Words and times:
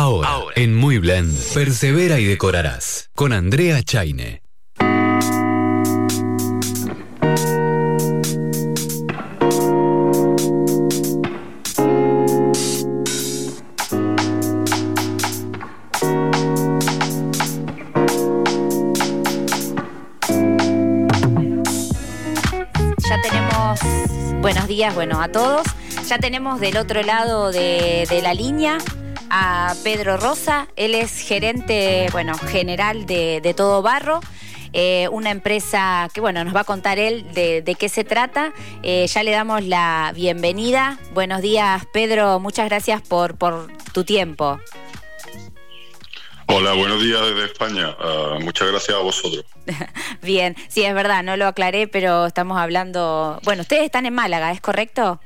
Ahora, 0.00 0.52
en 0.54 0.76
Muy 0.76 0.98
Blend, 0.98 1.36
persevera 1.54 2.20
y 2.20 2.24
decorarás. 2.24 3.10
Con 3.16 3.32
Andrea 3.32 3.82
Chaine. 3.82 4.42
Ya 22.98 23.20
tenemos, 23.20 23.80
buenos 24.40 24.68
días, 24.68 24.94
bueno, 24.94 25.20
a 25.20 25.26
todos. 25.26 25.66
Ya 26.06 26.18
tenemos 26.18 26.60
del 26.60 26.76
otro 26.76 27.02
lado 27.02 27.50
de, 27.50 28.06
de 28.08 28.22
la 28.22 28.32
línea 28.32 28.78
a 29.30 29.74
Pedro 29.84 30.16
Rosa. 30.16 30.68
Él 30.76 30.94
es 30.94 31.18
gerente, 31.20 32.08
bueno, 32.12 32.34
general 32.36 33.06
de, 33.06 33.40
de 33.42 33.54
Todo 33.54 33.82
Barro. 33.82 34.20
eh, 34.72 35.08
una 35.10 35.30
empresa 35.30 36.08
que, 36.12 36.20
bueno, 36.20 36.44
nos 36.44 36.54
va 36.54 36.60
a 36.60 36.64
contar 36.64 36.98
él 36.98 37.32
de, 37.32 37.62
de 37.62 37.74
qué 37.74 37.88
se 37.88 38.04
trata. 38.04 38.52
Eh, 38.82 39.06
ya 39.06 39.22
le 39.22 39.30
damos 39.30 39.64
la 39.64 40.12
bienvenida. 40.14 40.98
Buenos 41.14 41.40
días, 41.40 41.86
Pedro. 41.92 42.38
Muchas 42.40 42.68
gracias 42.68 43.00
por, 43.02 43.36
por 43.36 43.68
tu 43.92 44.04
tiempo. 44.04 44.60
Hola, 46.50 46.72
buenos 46.72 47.02
días 47.02 47.20
desde 47.20 47.44
España. 47.44 47.94
Ah, 48.00 48.38
muchas 48.40 48.68
gracias 48.68 48.96
a 48.96 49.00
vosotros. 49.00 49.44
Bien, 50.22 50.56
sí, 50.68 50.82
es 50.82 50.94
verdad, 50.94 51.22
no 51.22 51.36
lo 51.36 51.46
aclaré, 51.46 51.88
pero 51.88 52.24
estamos 52.26 52.58
hablando... 52.58 53.38
Bueno, 53.44 53.62
ustedes 53.62 53.84
están 53.84 54.06
en 54.06 54.14
Málaga, 54.14 54.50
¿es 54.52 54.60
correcto? 54.62 55.20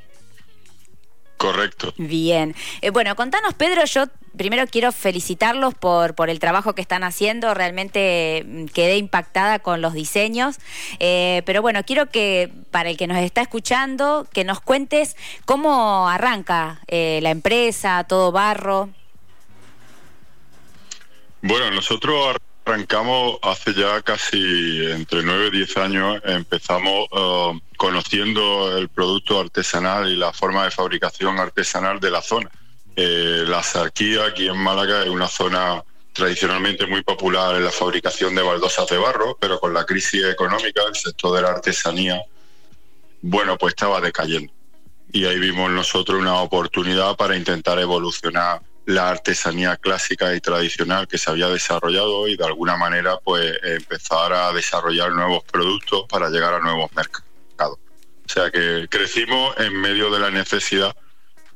Correcto. 1.42 1.92
Bien. 1.96 2.54
Eh, 2.82 2.90
bueno, 2.90 3.16
contanos, 3.16 3.54
Pedro, 3.54 3.84
yo 3.84 4.04
primero 4.36 4.64
quiero 4.68 4.92
felicitarlos 4.92 5.74
por, 5.74 6.14
por 6.14 6.30
el 6.30 6.38
trabajo 6.38 6.76
que 6.76 6.82
están 6.82 7.02
haciendo. 7.02 7.52
Realmente 7.52 8.44
mm, 8.46 8.66
quedé 8.66 8.96
impactada 8.96 9.58
con 9.58 9.82
los 9.82 9.92
diseños. 9.92 10.58
Eh, 11.00 11.42
pero 11.44 11.60
bueno, 11.60 11.82
quiero 11.84 12.08
que, 12.10 12.48
para 12.70 12.90
el 12.90 12.96
que 12.96 13.08
nos 13.08 13.18
está 13.18 13.40
escuchando, 13.40 14.24
que 14.32 14.44
nos 14.44 14.60
cuentes 14.60 15.16
cómo 15.44 16.08
arranca 16.08 16.80
eh, 16.86 17.18
la 17.22 17.30
empresa, 17.30 18.04
todo 18.04 18.30
barro. 18.30 18.90
Bueno, 21.40 21.72
nosotros 21.72 22.36
arrancamos 22.64 23.38
hace 23.42 23.74
ya 23.74 24.00
casi 24.02 24.86
entre 24.90 25.22
9 25.22 25.48
y 25.48 25.58
10 25.58 25.76
años. 25.78 26.22
Empezamos 26.24 27.06
ah, 27.12 27.52
conociendo 27.76 28.76
el 28.76 28.88
producto 28.88 29.40
artesanal 29.40 30.10
y 30.10 30.16
la 30.16 30.32
forma 30.32 30.64
de 30.64 30.70
fabricación 30.70 31.38
artesanal 31.38 32.00
de 32.00 32.10
la 32.10 32.22
zona. 32.22 32.50
Eh, 32.96 33.44
la 33.46 33.62
Sarquía, 33.62 34.26
aquí 34.26 34.48
en 34.48 34.58
Málaga, 34.58 35.02
es 35.02 35.08
una 35.08 35.28
zona 35.28 35.82
tradicionalmente 36.12 36.86
muy 36.86 37.02
popular 37.02 37.56
en 37.56 37.64
la 37.64 37.70
fabricación 37.70 38.34
de 38.34 38.42
baldosas 38.42 38.86
de 38.88 38.98
barro, 38.98 39.36
pero 39.40 39.58
con 39.58 39.72
la 39.72 39.84
crisis 39.86 40.24
económica, 40.24 40.82
el 40.86 40.94
sector 40.94 41.34
de 41.36 41.42
la 41.42 41.50
artesanía, 41.50 42.22
bueno, 43.22 43.56
pues 43.56 43.72
estaba 43.72 44.00
decayendo. 44.00 44.52
Y 45.10 45.24
ahí 45.24 45.38
vimos 45.38 45.70
nosotros 45.70 46.20
una 46.20 46.40
oportunidad 46.40 47.16
para 47.16 47.36
intentar 47.36 47.78
evolucionar 47.78 48.60
la 48.86 49.10
artesanía 49.10 49.76
clásica 49.76 50.34
y 50.34 50.40
tradicional 50.40 51.06
que 51.06 51.18
se 51.18 51.30
había 51.30 51.48
desarrollado 51.48 52.26
y 52.28 52.36
de 52.36 52.44
alguna 52.44 52.76
manera 52.76 53.18
pues 53.22 53.56
empezar 53.62 54.32
a 54.32 54.52
desarrollar 54.52 55.12
nuevos 55.12 55.44
productos 55.44 56.04
para 56.08 56.28
llegar 56.30 56.54
a 56.54 56.60
nuevos 56.60 56.90
mercados. 56.94 57.78
O 58.24 58.28
sea 58.28 58.50
que 58.50 58.86
crecimos 58.90 59.54
en 59.58 59.80
medio 59.80 60.10
de 60.10 60.18
la 60.18 60.30
necesidad 60.30 60.94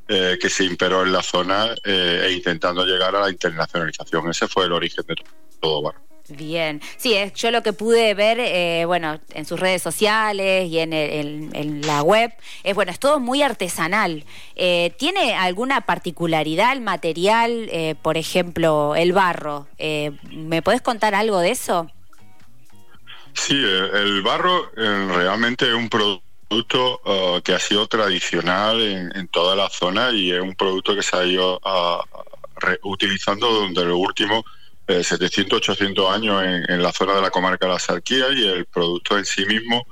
eh, 0.08 0.38
que 0.40 0.48
se 0.48 0.64
imperó 0.64 1.02
en 1.02 1.12
la 1.12 1.22
zona 1.22 1.74
eh, 1.84 2.26
e 2.26 2.32
intentando 2.32 2.84
llegar 2.84 3.16
a 3.16 3.22
la 3.22 3.30
internacionalización. 3.30 4.30
Ese 4.30 4.46
fue 4.46 4.66
el 4.66 4.72
origen 4.72 5.04
de 5.08 5.16
todo 5.60 5.82
barro. 5.82 6.05
Bien, 6.28 6.80
sí, 6.96 7.14
es, 7.14 7.32
yo 7.34 7.52
lo 7.52 7.62
que 7.62 7.72
pude 7.72 8.12
ver, 8.14 8.38
eh, 8.40 8.84
bueno, 8.84 9.20
en 9.32 9.44
sus 9.46 9.60
redes 9.60 9.80
sociales 9.80 10.68
y 10.68 10.80
en, 10.80 10.92
el- 10.92 11.50
en- 11.54 11.86
la 11.86 12.02
web, 12.02 12.32
es 12.64 12.74
bueno, 12.74 12.90
es 12.90 12.98
todo 12.98 13.20
muy 13.20 13.42
artesanal. 13.42 14.24
Eh, 14.56 14.92
¿Tiene 14.98 15.34
alguna 15.36 15.82
particularidad 15.82 16.72
el 16.72 16.80
material, 16.80 17.68
eh, 17.70 17.94
por 18.02 18.16
ejemplo, 18.16 18.96
el 18.96 19.12
barro? 19.12 19.68
Eh, 19.78 20.12
¿Me 20.32 20.62
podés 20.62 20.82
contar 20.82 21.14
algo 21.14 21.38
de 21.38 21.50
eso? 21.50 21.88
Sí, 23.34 23.54
el 23.54 24.22
barro 24.22 24.72
eh, 24.76 25.08
realmente 25.14 25.68
es 25.68 25.74
un 25.74 25.88
producto 25.88 27.00
eh, 27.04 27.40
que 27.44 27.52
ha 27.54 27.58
sido 27.60 27.86
tradicional 27.86 28.80
en, 28.80 29.14
en 29.16 29.28
toda 29.28 29.54
la 29.54 29.68
zona 29.68 30.10
y 30.10 30.32
es 30.32 30.40
un 30.40 30.54
producto 30.56 30.94
que 30.96 31.02
se 31.02 31.16
ha 31.16 31.24
ido 31.24 31.60
re- 32.56 32.80
utilizando 32.82 33.48
durante 33.48 33.84
los 33.84 33.98
últimos 33.98 34.42
eh, 34.86 35.02
700, 35.02 35.58
800 35.58 36.10
años 36.10 36.42
en, 36.42 36.70
en 36.70 36.82
la 36.82 36.92
zona 36.92 37.14
de 37.14 37.22
la 37.22 37.30
comarca 37.30 37.66
de 37.66 37.72
la 37.72 37.78
Sarquía 37.78 38.32
y 38.32 38.46
el 38.46 38.66
producto 38.66 39.18
en 39.18 39.24
sí 39.24 39.44
mismo 39.46 39.86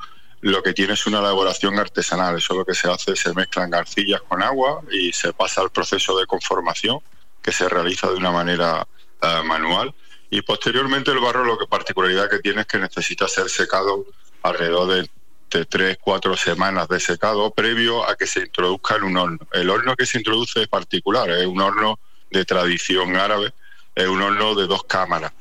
lo 0.44 0.62
que 0.62 0.74
tiene 0.74 0.92
es 0.92 1.06
una 1.06 1.20
elaboración 1.20 1.78
artesanal. 1.78 2.36
Eso 2.36 2.54
lo 2.54 2.66
que 2.66 2.74
se 2.74 2.90
hace, 2.90 3.16
se 3.16 3.32
mezclan 3.32 3.72
arcillas 3.72 4.20
con 4.20 4.42
agua 4.42 4.82
y 4.90 5.10
se 5.12 5.32
pasa 5.32 5.62
al 5.62 5.70
proceso 5.70 6.18
de 6.18 6.26
conformación 6.26 6.98
que 7.40 7.50
se 7.50 7.66
realiza 7.66 8.10
de 8.10 8.16
una 8.16 8.30
manera 8.30 8.86
eh, 9.22 9.42
manual. 9.42 9.94
Y 10.28 10.42
posteriormente 10.42 11.12
el 11.12 11.20
barro 11.20 11.44
lo 11.44 11.56
que 11.56 11.66
particularidad 11.66 12.28
que 12.28 12.40
tiene 12.40 12.60
es 12.60 12.66
que 12.66 12.78
necesita 12.78 13.26
ser 13.26 13.48
secado 13.48 14.04
alrededor 14.42 14.88
de, 14.88 15.10
de 15.50 15.64
tres, 15.64 15.96
cuatro 15.98 16.36
semanas 16.36 16.88
de 16.88 17.00
secado 17.00 17.50
previo 17.50 18.06
a 18.06 18.14
que 18.14 18.26
se 18.26 18.40
introduzca 18.40 18.96
en 18.96 19.04
un 19.04 19.16
horno. 19.16 19.48
El 19.50 19.70
horno 19.70 19.96
que 19.96 20.04
se 20.04 20.18
introduce 20.18 20.60
es 20.60 20.68
particular, 20.68 21.30
es 21.30 21.46
un 21.46 21.62
horno 21.62 21.98
de 22.30 22.44
tradición 22.44 23.16
árabe, 23.16 23.54
un 23.96 24.22
horno 24.22 24.54
de 24.54 24.66
dos 24.66 24.84
cámaras. 24.84 25.32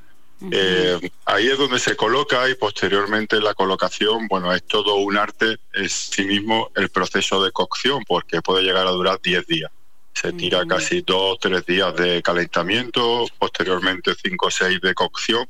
Eh, 0.52 1.00
ahí 1.26 1.48
es 1.48 1.58
donde 1.58 1.80
se 1.80 1.96
coloca 1.96 2.50
y 2.50 2.56
posteriormente 2.56 3.40
la 3.40 3.54
colocación, 3.54 4.28
bueno, 4.28 4.54
es 4.54 4.64
todo 4.64 4.96
un 4.96 5.18
arte 5.18 5.58
en 5.74 5.90
sí 5.90 6.26
mismo 6.26 6.70
el 6.76 6.90
proceso 6.90 7.42
de 7.44 7.52
cocción 7.52 8.04
porque 8.06 8.42
puede 8.42 8.64
llegar 8.64 8.86
a 8.86 8.92
durar 8.92 9.22
10 9.22 9.48
días. 9.48 9.72
Se 10.14 10.34
tira 10.34 10.60
Entiendo. 10.60 10.76
casi 10.76 11.02
dos, 11.02 11.40
tres 11.40 11.66
días 11.66 11.96
de 11.96 12.22
calentamiento, 12.22 13.26
posteriormente 13.40 14.14
cinco 14.22 14.48
o 14.48 14.52
seis 14.52 14.80
de 14.82 14.94
cocción 14.94 15.48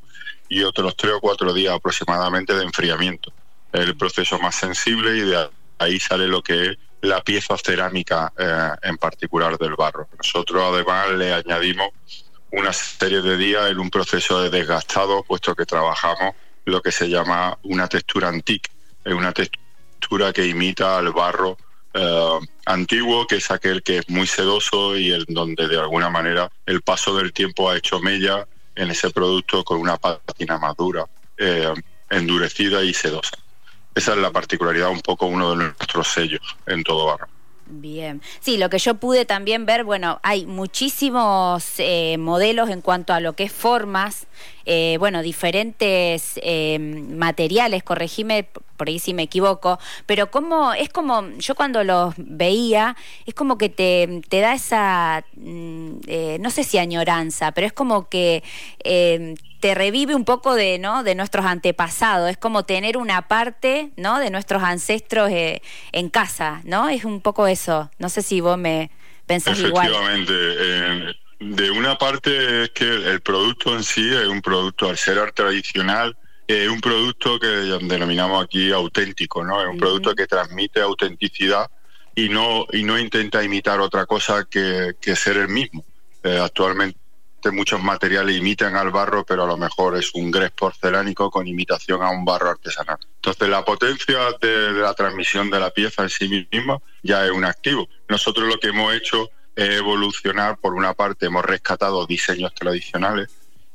y 0.47 0.63
otros 0.63 0.95
tres 0.95 1.13
o 1.13 1.19
cuatro 1.19 1.53
días 1.53 1.73
aproximadamente 1.73 2.55
de 2.55 2.63
enfriamiento. 2.63 3.33
Es 3.73 3.81
el 3.81 3.97
proceso 3.97 4.39
más 4.39 4.55
sensible 4.55 5.17
y 5.17 5.21
de 5.21 5.49
ahí 5.79 5.99
sale 5.99 6.27
lo 6.27 6.41
que 6.41 6.71
es 6.71 6.77
la 7.01 7.21
pieza 7.21 7.57
cerámica 7.57 8.31
eh, 8.37 8.69
en 8.83 8.97
particular 8.97 9.57
del 9.57 9.75
barro. 9.75 10.07
Nosotros 10.17 10.63
además 10.73 11.11
le 11.11 11.33
añadimos 11.33 11.89
una 12.53 12.71
serie 12.71 13.21
de 13.21 13.35
días 13.35 13.71
en 13.71 13.79
un 13.79 13.89
proceso 13.89 14.43
de 14.43 14.51
desgastado, 14.51 15.23
puesto 15.23 15.55
que 15.55 15.65
trabajamos 15.65 16.35
lo 16.65 16.81
que 16.81 16.91
se 16.91 17.09
llama 17.09 17.57
una 17.63 17.87
textura 17.87 18.29
antique, 18.29 18.69
es 19.03 19.13
una 19.13 19.31
textura 19.31 20.31
que 20.31 20.45
imita 20.45 20.99
al 20.99 21.11
barro 21.11 21.57
eh, 21.95 22.39
antiguo, 22.67 23.25
que 23.25 23.37
es 23.37 23.49
aquel 23.49 23.81
que 23.81 23.97
es 23.97 24.09
muy 24.09 24.27
sedoso 24.27 24.95
y 24.95 25.11
en 25.11 25.25
donde 25.29 25.67
de 25.67 25.79
alguna 25.79 26.11
manera 26.11 26.51
el 26.67 26.83
paso 26.83 27.17
del 27.17 27.33
tiempo 27.33 27.71
ha 27.71 27.77
hecho 27.77 27.99
mella 27.99 28.47
en 28.75 28.91
ese 28.91 29.09
producto 29.09 29.63
con 29.63 29.79
una 29.79 29.97
pátina 29.97 30.59
más 30.59 30.75
dura, 30.77 31.07
eh, 31.37 31.73
endurecida 32.11 32.83
y 32.83 32.93
sedosa. 32.93 33.35
Esa 33.95 34.11
es 34.11 34.17
la 34.19 34.29
particularidad, 34.29 34.89
un 34.89 35.01
poco 35.01 35.25
uno 35.25 35.51
de 35.51 35.55
nuestros 35.55 36.07
sellos 36.07 36.55
en 36.67 36.83
todo 36.83 37.07
barro. 37.07 37.32
Bien. 37.65 38.21
Sí, 38.41 38.57
lo 38.57 38.69
que 38.69 38.77
yo 38.77 38.95
pude 38.95 39.25
también 39.25 39.65
ver, 39.65 39.83
bueno, 39.83 40.19
hay 40.21 40.45
muchísimos 40.45 41.73
eh, 41.77 42.17
modelos 42.17 42.69
en 42.69 42.81
cuanto 42.81 43.13
a 43.13 43.21
lo 43.21 43.33
que 43.33 43.43
es 43.45 43.53
formas, 43.53 44.27
eh, 44.65 44.97
bueno, 44.99 45.21
diferentes 45.21 46.39
eh, 46.43 46.79
materiales, 46.79 47.83
corregime 47.83 48.47
por 48.77 48.87
ahí 48.87 48.99
si 48.99 49.13
me 49.13 49.23
equivoco, 49.23 49.79
pero 50.05 50.29
como, 50.31 50.73
es 50.73 50.89
como, 50.89 51.29
yo 51.37 51.55
cuando 51.55 51.83
los 51.83 52.13
veía, 52.17 52.95
es 53.25 53.33
como 53.33 53.57
que 53.57 53.69
te, 53.69 54.21
te 54.29 54.39
da 54.39 54.53
esa, 54.53 55.23
mm, 55.35 55.91
eh, 56.07 56.37
no 56.41 56.49
sé 56.49 56.63
si 56.63 56.77
añoranza, 56.77 57.51
pero 57.51 57.67
es 57.67 57.73
como 57.73 58.09
que 58.09 58.43
eh, 58.83 59.35
te 59.59 59.75
revive 59.75 60.15
un 60.15 60.25
poco 60.25 60.55
de, 60.55 60.79
¿no? 60.79 61.03
de 61.03 61.15
nuestros 61.15 61.45
antepasados, 61.45 62.29
es 62.29 62.37
como 62.37 62.63
tener 62.63 62.97
una 62.97 63.27
parte, 63.29 63.91
¿no? 63.95 64.19
de 64.19 64.29
nuestros 64.29 64.61
ancestros 64.63 65.29
eh, 65.31 65.61
en 65.93 66.09
casa, 66.09 66.59
¿no? 66.65 66.89
Es 66.89 67.05
un 67.05 67.21
poco 67.21 67.47
eso. 67.47 67.89
No 67.97 68.09
sé 68.09 68.21
si 68.21 68.41
vos 68.41 68.57
me 68.57 68.91
pensás 69.25 69.59
igual. 69.59 69.87
Efectivamente. 69.87 71.22
De 71.43 71.71
una 71.71 71.97
parte 71.97 72.63
es 72.63 72.69
que 72.71 72.85
el, 72.85 73.21
producto 73.21 73.75
en 73.75 73.83
sí 73.83 74.09
es 74.13 74.27
un 74.27 74.41
producto, 74.41 74.89
al 74.89 74.97
ser 74.97 75.31
tradicional, 75.31 76.15
es 76.47 76.67
un 76.67 76.81
producto 76.81 77.39
que 77.39 77.47
denominamos 77.47 78.43
aquí 78.43 78.71
auténtico, 78.71 79.43
¿no? 79.43 79.61
Es 79.61 79.67
un 79.67 79.77
producto 79.77 80.13
que 80.13 80.27
transmite 80.27 80.81
autenticidad 80.81 81.69
y 82.15 82.29
no, 82.29 82.65
y 82.71 82.83
no 82.83 82.99
intenta 82.99 83.43
imitar 83.43 83.79
otra 83.79 84.05
cosa 84.05 84.45
que, 84.49 84.93
que 84.99 85.15
ser 85.15 85.37
el 85.37 85.47
mismo. 85.47 85.83
Eh, 86.23 86.39
actualmente 86.39 86.97
muchos 87.51 87.81
materiales 87.81 88.37
imitan 88.37 88.75
al 88.75 88.91
barro, 88.91 89.25
pero 89.25 89.43
a 89.43 89.47
lo 89.47 89.57
mejor 89.57 89.97
es 89.97 90.13
un 90.13 90.31
grés 90.31 90.51
porcelánico 90.51 91.29
con 91.29 91.47
imitación 91.47 92.01
a 92.01 92.09
un 92.09 92.23
barro 92.23 92.51
artesanal. 92.51 92.97
Entonces, 93.15 93.49
la 93.49 93.65
potencia 93.65 94.19
de, 94.41 94.71
la 94.73 94.93
transmisión 94.93 95.49
de 95.49 95.59
la 95.59 95.71
pieza 95.71 96.03
en 96.03 96.09
sí 96.09 96.47
misma 96.51 96.79
ya 97.01 97.25
es 97.25 97.31
un 97.31 97.45
activo. 97.45 97.87
Nosotros 98.07 98.47
lo 98.47 98.59
que 98.59 98.69
hemos 98.69 98.93
hecho 98.93 99.29
evolucionar, 99.55 100.57
por 100.57 100.73
una 100.73 100.93
parte 100.93 101.27
hemos 101.27 101.45
rescatado 101.45 102.05
diseños 102.05 102.53
tradicionales 102.53 103.29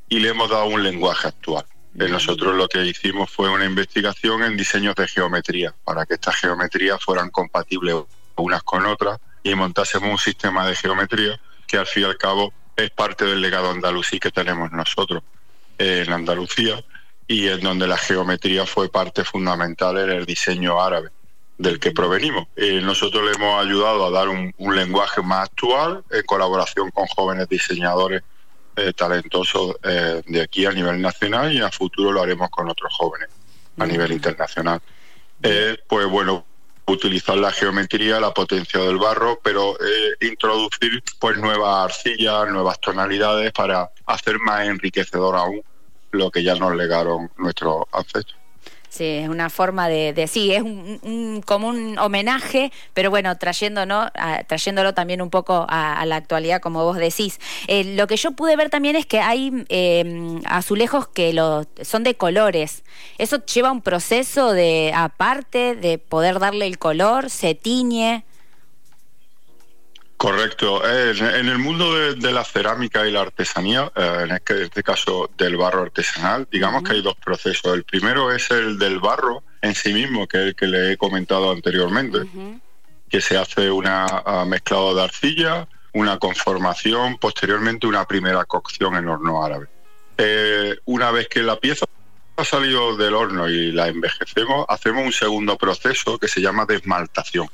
y 0.08 0.20
le 0.20 0.30
hemos 0.30 0.50
dado 0.50 0.66
un 0.66 0.82
lenguaje 0.82 1.28
actual. 1.28 1.64
Eh, 1.98 2.08
nosotros 2.08 2.54
lo 2.54 2.68
que 2.68 2.84
hicimos 2.84 3.30
fue 3.30 3.50
una 3.50 3.64
investigación 3.64 4.42
en 4.42 4.56
diseños 4.56 4.94
de 4.94 5.08
geometría, 5.08 5.74
para 5.84 6.06
que 6.06 6.14
estas 6.14 6.36
geometrías 6.36 7.02
fueran 7.02 7.30
compatibles 7.30 7.96
unas 8.36 8.62
con 8.62 8.86
otras 8.86 9.18
y 9.42 9.54
montásemos 9.54 10.10
un 10.10 10.18
sistema 10.18 10.66
de 10.66 10.76
geometría 10.76 11.40
que 11.66 11.76
al 11.76 11.86
fin 11.86 12.04
y 12.04 12.06
al 12.06 12.16
cabo 12.16 12.52
es 12.76 12.90
parte 12.90 13.24
del 13.24 13.40
legado 13.40 13.70
andalusí 13.70 14.20
que 14.20 14.30
tenemos 14.30 14.70
nosotros 14.70 15.22
en 15.78 16.12
Andalucía 16.12 16.82
y 17.26 17.48
en 17.48 17.60
donde 17.60 17.86
la 17.86 17.98
geometría 17.98 18.64
fue 18.66 18.88
parte 18.88 19.24
fundamental 19.24 19.98
en 19.98 20.10
el 20.10 20.24
diseño 20.24 20.80
árabe 20.80 21.10
del 21.58 21.80
que 21.80 21.90
provenimos. 21.90 22.46
Eh, 22.56 22.80
nosotros 22.80 23.24
le 23.24 23.32
hemos 23.32 23.64
ayudado 23.64 24.06
a 24.06 24.10
dar 24.10 24.28
un, 24.28 24.54
lenguaje 24.58 25.20
más 25.22 25.48
actual 25.48 26.04
en 26.10 26.22
colaboración 26.22 26.90
con 26.92 27.06
jóvenes 27.08 27.48
diseñadores 27.48 28.22
eh, 28.76 28.92
talentosos 28.92 29.74
eh, 29.82 30.22
de 30.24 30.40
aquí 30.40 30.66
a 30.66 30.72
nivel 30.72 31.02
nacional 31.02 31.52
y 31.52 31.60
a 31.60 31.70
futuro 31.70 32.12
lo 32.12 32.22
haremos 32.22 32.48
con 32.50 32.68
otros 32.68 32.92
jóvenes 32.96 33.28
a 33.76 33.86
nivel 33.86 34.12
internacional. 34.12 34.80
pues 35.88 36.06
bueno, 36.06 36.44
utilizar 36.86 37.36
la 37.36 37.52
geometría, 37.52 38.18
la 38.18 38.32
potencia 38.32 38.80
del 38.80 38.98
barro, 38.98 39.38
pero 39.42 39.76
introducir 40.20 41.02
pues 41.20 41.36
nuevas 41.36 41.84
arcillas, 41.84 42.48
nuevas 42.50 42.80
tonalidades 42.80 43.52
para 43.52 43.90
hacer 44.06 44.38
más 44.40 44.66
enriquecedor 44.66 45.36
aún 45.36 45.62
lo 46.10 46.30
que 46.30 46.42
ya 46.42 46.54
nos 46.56 46.74
legaron 46.74 47.30
nuestros 47.36 47.84
ancestros. 47.92 48.37
Sí, 48.88 49.04
es 49.04 49.28
una 49.28 49.50
forma 49.50 49.88
de, 49.88 50.26
sí, 50.28 50.52
es 50.52 50.62
un, 50.62 51.42
como 51.44 51.68
un 51.68 51.98
homenaje, 51.98 52.72
pero 52.94 53.10
bueno, 53.10 53.36
trayéndolo, 53.36 54.10
trayéndolo 54.46 54.94
también 54.94 55.20
un 55.20 55.28
poco 55.28 55.66
a, 55.68 56.04
la 56.06 56.16
actualidad, 56.16 56.60
como 56.60 56.84
vos 56.84 56.96
decís. 56.96 57.38
Eh, 57.66 57.94
lo 57.96 58.06
que 58.06 58.16
yo 58.16 58.32
pude 58.32 58.56
ver 58.56 58.70
también 58.70 58.96
es 58.96 59.04
que 59.04 59.20
hay 59.20 59.66
em, 59.68 60.40
azulejos 60.46 61.06
que 61.08 61.34
lo, 61.34 61.66
son 61.82 62.02
de 62.02 62.14
colores. 62.14 62.82
Eso 63.18 63.44
lleva 63.44 63.70
un 63.72 63.82
proceso 63.82 64.52
de 64.52 64.92
aparte 64.94 65.74
de 65.74 65.98
poder 65.98 66.38
darle 66.38 66.66
el 66.66 66.78
color, 66.78 67.28
se 67.28 67.54
tiñe. 67.54 68.24
Correcto. 70.18 70.82
Eh, 70.84 71.14
en 71.16 71.48
el 71.48 71.58
mundo 71.58 71.94
de, 71.94 72.32
la 72.32 72.42
cerámica 72.44 73.06
y 73.06 73.12
la 73.12 73.20
artesanía, 73.20 73.92
eh, 73.94 74.24
en 74.24 74.32
este, 74.32 74.64
este, 74.64 74.82
caso 74.82 75.30
del 75.38 75.56
barro 75.56 75.82
artesanal, 75.82 76.48
digamos 76.50 76.82
que 76.82 76.94
hay 76.94 77.02
dos 77.02 77.14
procesos. 77.24 77.72
El 77.72 77.84
primero 77.84 78.32
es 78.32 78.50
el 78.50 78.80
del 78.80 78.98
barro 78.98 79.44
en 79.62 79.76
sí 79.76 79.92
mismo, 79.92 80.26
que 80.26 80.38
es 80.38 80.44
el 80.48 80.56
que 80.56 80.66
le 80.66 80.92
he 80.92 80.96
comentado 80.96 81.52
anteriormente, 81.52 82.18
que 83.08 83.20
se 83.20 83.38
hace 83.38 83.70
una 83.70 84.06
ah, 84.06 84.44
mezclado 84.44 84.92
de 84.96 85.04
arcilla, 85.04 85.68
una 85.94 86.18
conformación, 86.18 87.16
posteriormente 87.18 87.86
una 87.86 88.04
primera 88.04 88.44
cocción 88.44 88.96
en 88.96 89.08
horno 89.08 89.44
árabe. 89.44 89.68
Eh, 90.16 90.78
una 90.86 91.12
vez 91.12 91.28
que 91.28 91.44
la 91.44 91.60
pieza 91.60 91.86
ha 92.36 92.44
salido 92.44 92.96
del 92.96 93.14
horno 93.14 93.48
y 93.48 93.70
la 93.70 93.86
envejecemos, 93.86 94.66
hacemos 94.68 95.06
un 95.06 95.12
segundo 95.12 95.56
proceso 95.56 96.18
que 96.18 96.26
se 96.26 96.40
llama 96.40 96.66
desmaltación 96.66 97.48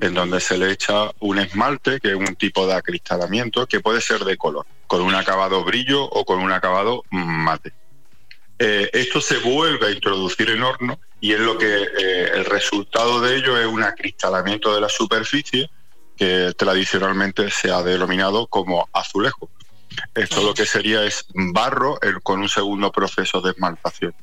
en 0.00 0.14
donde 0.14 0.40
se 0.40 0.56
le 0.56 0.70
echa 0.70 1.10
un 1.20 1.38
esmalte, 1.38 2.00
que 2.00 2.10
es 2.10 2.14
un 2.14 2.36
tipo 2.36 2.66
de 2.66 2.74
acristalamiento 2.74 3.66
que 3.66 3.80
puede 3.80 4.00
ser 4.00 4.24
de 4.24 4.36
color, 4.36 4.66
con 4.86 5.02
un 5.02 5.14
acabado 5.14 5.64
brillo 5.64 6.04
o 6.04 6.24
con 6.24 6.40
un 6.40 6.52
acabado 6.52 7.04
mate. 7.10 7.72
Eh, 8.58 8.90
esto 8.92 9.20
se 9.20 9.38
vuelve 9.38 9.86
a 9.86 9.90
introducir 9.90 10.50
en 10.50 10.62
horno 10.62 11.00
y 11.20 11.32
es 11.32 11.40
lo 11.40 11.56
que 11.56 11.66
eh, 11.66 12.30
el 12.34 12.44
resultado 12.44 13.20
de 13.20 13.36
ello 13.36 13.58
es 13.58 13.66
un 13.66 13.82
acristalamiento 13.82 14.74
de 14.74 14.82
la 14.82 14.88
superficie 14.88 15.70
que 16.16 16.52
tradicionalmente 16.56 17.50
se 17.50 17.70
ha 17.70 17.82
denominado 17.82 18.46
como 18.46 18.88
azulejo. 18.92 19.50
Esto 20.14 20.42
lo 20.42 20.54
que 20.54 20.66
sería 20.66 21.04
es 21.04 21.26
barro 21.34 21.98
con 22.22 22.40
un 22.40 22.48
segundo 22.48 22.92
proceso 22.92 23.40
de 23.40 23.52
esmaltación 23.52 24.14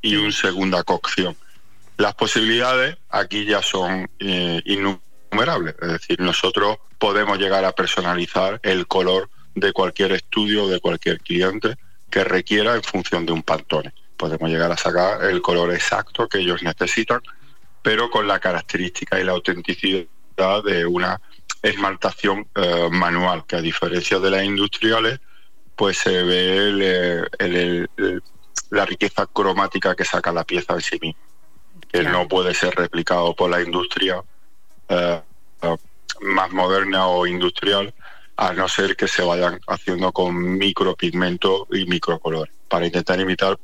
y 0.00 0.16
una 0.16 0.32
segunda 0.32 0.82
cocción. 0.84 1.36
Las 2.02 2.14
posibilidades 2.16 2.96
aquí 3.10 3.44
ya 3.44 3.62
son 3.62 4.10
eh, 4.18 4.60
innumerables, 4.64 5.76
es 5.80 5.88
decir, 5.88 6.18
nosotros 6.18 6.78
podemos 6.98 7.38
llegar 7.38 7.64
a 7.64 7.70
personalizar 7.70 8.58
el 8.64 8.88
color 8.88 9.30
de 9.54 9.72
cualquier 9.72 10.10
estudio 10.10 10.66
de 10.66 10.80
cualquier 10.80 11.20
cliente 11.20 11.76
que 12.10 12.24
requiera 12.24 12.74
en 12.74 12.82
función 12.82 13.24
de 13.24 13.30
un 13.30 13.44
pantone. 13.44 13.94
Podemos 14.16 14.50
llegar 14.50 14.72
a 14.72 14.76
sacar 14.76 15.22
el 15.22 15.40
color 15.40 15.72
exacto 15.72 16.28
que 16.28 16.38
ellos 16.38 16.64
necesitan, 16.64 17.20
pero 17.82 18.10
con 18.10 18.26
la 18.26 18.40
característica 18.40 19.20
y 19.20 19.22
la 19.22 19.30
autenticidad 19.30 20.08
de 20.64 20.84
una 20.84 21.20
esmaltación 21.62 22.48
eh, 22.56 22.88
manual, 22.90 23.44
que 23.46 23.54
a 23.54 23.60
diferencia 23.60 24.18
de 24.18 24.28
las 24.28 24.42
industriales, 24.42 25.20
pues 25.76 25.98
se 25.98 26.20
ve 26.24 27.28
la 28.70 28.86
riqueza 28.86 29.24
cromática 29.26 29.94
que 29.94 30.04
saca 30.04 30.32
la 30.32 30.42
pieza 30.42 30.74
en 30.74 30.80
sí 30.80 30.98
misma 31.00 31.31
que 31.92 32.02
no 32.02 32.26
puede 32.26 32.54
ser 32.54 32.74
replicado 32.74 33.34
por 33.36 33.50
la 33.50 33.60
industria 33.60 34.22
eh, 34.88 35.20
eh, 35.62 35.76
más 36.22 36.50
moderna 36.52 37.06
o 37.06 37.26
industrial, 37.26 37.92
a 38.36 38.52
no 38.52 38.68
ser 38.68 38.96
que 38.96 39.06
se 39.06 39.22
vayan 39.22 39.60
haciendo 39.66 40.10
con 40.12 40.56
micropigmentos 40.56 41.66
y 41.70 41.84
microcolores, 41.86 42.54
para 42.68 42.86
intentar 42.86 43.20
imitar 43.20 43.58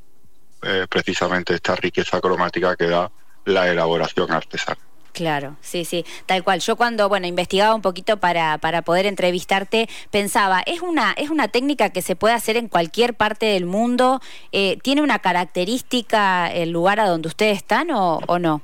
eh, 0.63 0.87
precisamente 0.89 1.55
esta 1.55 1.75
riqueza 1.77 2.21
cromática 2.21 2.77
que 2.77 2.87
da 2.87 3.11
la 3.47 3.71
elaboración 3.71 4.31
artesana. 4.31 4.88
Claro, 5.13 5.57
sí, 5.61 5.85
sí, 5.85 6.05
tal 6.27 6.45
cual. 6.45 6.61
Yo 6.61 6.77
cuando, 6.77 7.09
bueno, 7.09 7.27
investigaba 7.27 7.75
un 7.75 7.83
poquito 7.83 8.19
para, 8.19 8.59
para 8.59 8.83
poder 8.83 9.07
entrevistarte, 9.07 9.89
pensaba, 10.11 10.61
¿es 10.67 10.81
una, 10.81 11.13
¿es 11.13 11.31
una 11.31 11.49
técnica 11.49 11.91
que 11.91 12.03
se 12.03 12.15
puede 12.15 12.35
hacer 12.35 12.57
en 12.57 12.69
cualquier 12.69 13.15
parte 13.15 13.47
del 13.47 13.67
mundo? 13.67 14.21
Eh, 14.53 14.79
¿Tiene 14.83 15.03
una 15.03 15.19
característica 15.19 16.53
el 16.53 16.71
lugar 16.71 17.01
a 17.01 17.09
donde 17.09 17.29
ustedes 17.29 17.57
están 17.57 17.91
o, 17.91 18.39
no? 18.39 18.63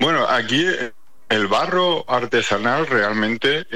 Bueno, 0.00 0.26
aquí 0.26 0.64
el 1.28 1.46
barro 1.48 2.04
artesanal 2.08 2.86
realmente 2.86 3.66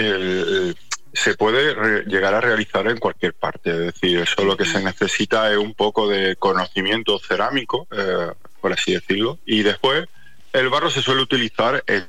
se 1.14 1.34
puede 1.36 2.04
llegar 2.06 2.34
a 2.34 2.40
realizar 2.40 2.86
en 2.88 2.98
cualquier 2.98 3.34
parte. 3.34 3.70
Es 3.70 3.78
decir, 3.78 4.18
eso 4.18 4.44
lo 4.44 4.56
que 4.56 4.64
se 4.64 4.82
necesita 4.82 5.50
es 5.50 5.56
un 5.56 5.74
poco 5.74 6.08
de 6.08 6.36
conocimiento 6.36 7.18
cerámico, 7.18 7.86
eh, 7.92 8.32
por 8.60 8.72
así 8.72 8.94
decirlo, 8.94 9.38
y 9.46 9.62
después 9.62 10.08
el 10.54 10.68
barro 10.70 10.88
se 10.88 11.02
suele 11.02 11.20
utilizar 11.20 11.82
en 11.86 12.06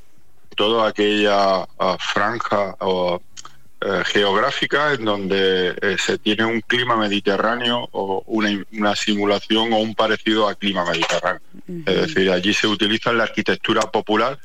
toda 0.56 0.88
aquella 0.88 1.68
ah, 1.80 1.97
franja 2.00 2.75
o, 2.80 3.19
eh, 3.81 4.03
geográfica 4.06 4.94
en 4.94 5.03
donde 5.03 5.75
eh, 5.81 5.97
se 6.00 6.18
tiene 6.18 6.45
un 6.45 6.62
clima 6.62 6.95
mediterráneo 6.95 7.90
o 7.92 8.23
una, 8.28 8.95
simulación 8.95 9.73
o 9.73 9.78
un 9.78 9.94
parecido 9.95 10.47
a 10.47 10.56
clima 10.56 10.85
mediterráneo. 10.85 11.42
Es 11.85 12.02
decir, 12.02 12.31
allí 12.31 12.54
se 12.54 12.68
utiliza 12.68 13.11
la 13.11 13.23
arquitectura 13.23 13.81
popular 13.81 14.40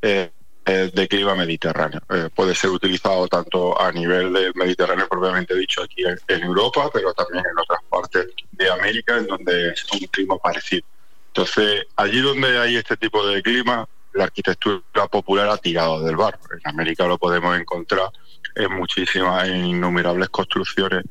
eh, 0.00 0.30
de 0.64 1.08
clima 1.08 1.34
mediterráneo. 1.34 2.00
puede 2.34 2.54
ser 2.54 2.70
utilizado 2.70 3.26
tanto 3.28 3.80
a 3.80 3.90
nivel 3.92 4.32
del 4.32 4.52
Mediterráneo 4.54 5.08
propiamente 5.08 5.56
dicho 5.56 5.82
aquí 5.82 6.04
en, 6.28 6.42
Europa, 6.42 6.88
pero 6.92 7.12
también 7.12 7.44
en 7.44 7.58
otras 7.58 7.80
partes 7.90 8.28
de 8.52 8.70
América 8.70 9.18
en 9.18 9.26
donde 9.26 9.70
es 9.70 9.84
un 9.92 10.06
clima 10.06 10.36
parecido. 10.38 10.86
Entonces, 11.34 11.86
allí 11.96 12.20
donde 12.20 12.58
hay 12.58 12.76
este 12.76 12.96
tipo 12.98 13.26
de 13.26 13.42
clima, 13.42 13.88
la 14.12 14.24
arquitectura 14.24 15.06
popular 15.10 15.48
ha 15.48 15.56
tirado 15.56 16.04
del 16.04 16.16
barro. 16.16 16.38
En 16.52 16.60
América 16.68 17.06
lo 17.06 17.16
podemos 17.16 17.58
encontrar 17.58 18.10
en 18.54 18.70
muchísimas, 18.74 19.48
en 19.48 19.64
innumerables 19.64 20.28
construcciones 20.28 21.04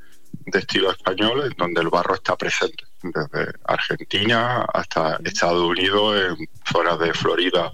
de 0.45 0.59
estilo 0.59 0.91
español, 0.91 1.41
en 1.43 1.57
donde 1.57 1.81
el 1.81 1.89
barro 1.89 2.13
está 2.13 2.35
presente, 2.35 2.83
desde 3.01 3.51
Argentina 3.65 4.63
hasta 4.71 5.19
Estados 5.23 5.63
Unidos, 5.63 6.37
en 6.39 6.47
zonas 6.71 6.99
de 6.99 7.13
Florida 7.13 7.71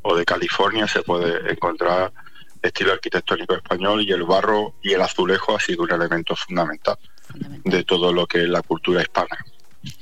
o 0.00 0.16
de 0.16 0.24
California 0.24 0.88
se 0.88 1.02
puede 1.02 1.52
encontrar 1.52 2.12
estilo 2.62 2.92
arquitectónico 2.92 3.54
español 3.54 4.00
y 4.00 4.10
el 4.10 4.24
barro 4.24 4.74
y 4.82 4.92
el 4.92 5.02
azulejo 5.02 5.54
ha 5.54 5.60
sido 5.60 5.82
un 5.82 5.92
elemento 5.92 6.34
fundamental. 6.34 6.96
de 7.64 7.84
todo 7.84 8.12
lo 8.12 8.26
que 8.26 8.42
es 8.42 8.48
la 8.48 8.62
cultura 8.62 9.00
hispana. 9.00 9.36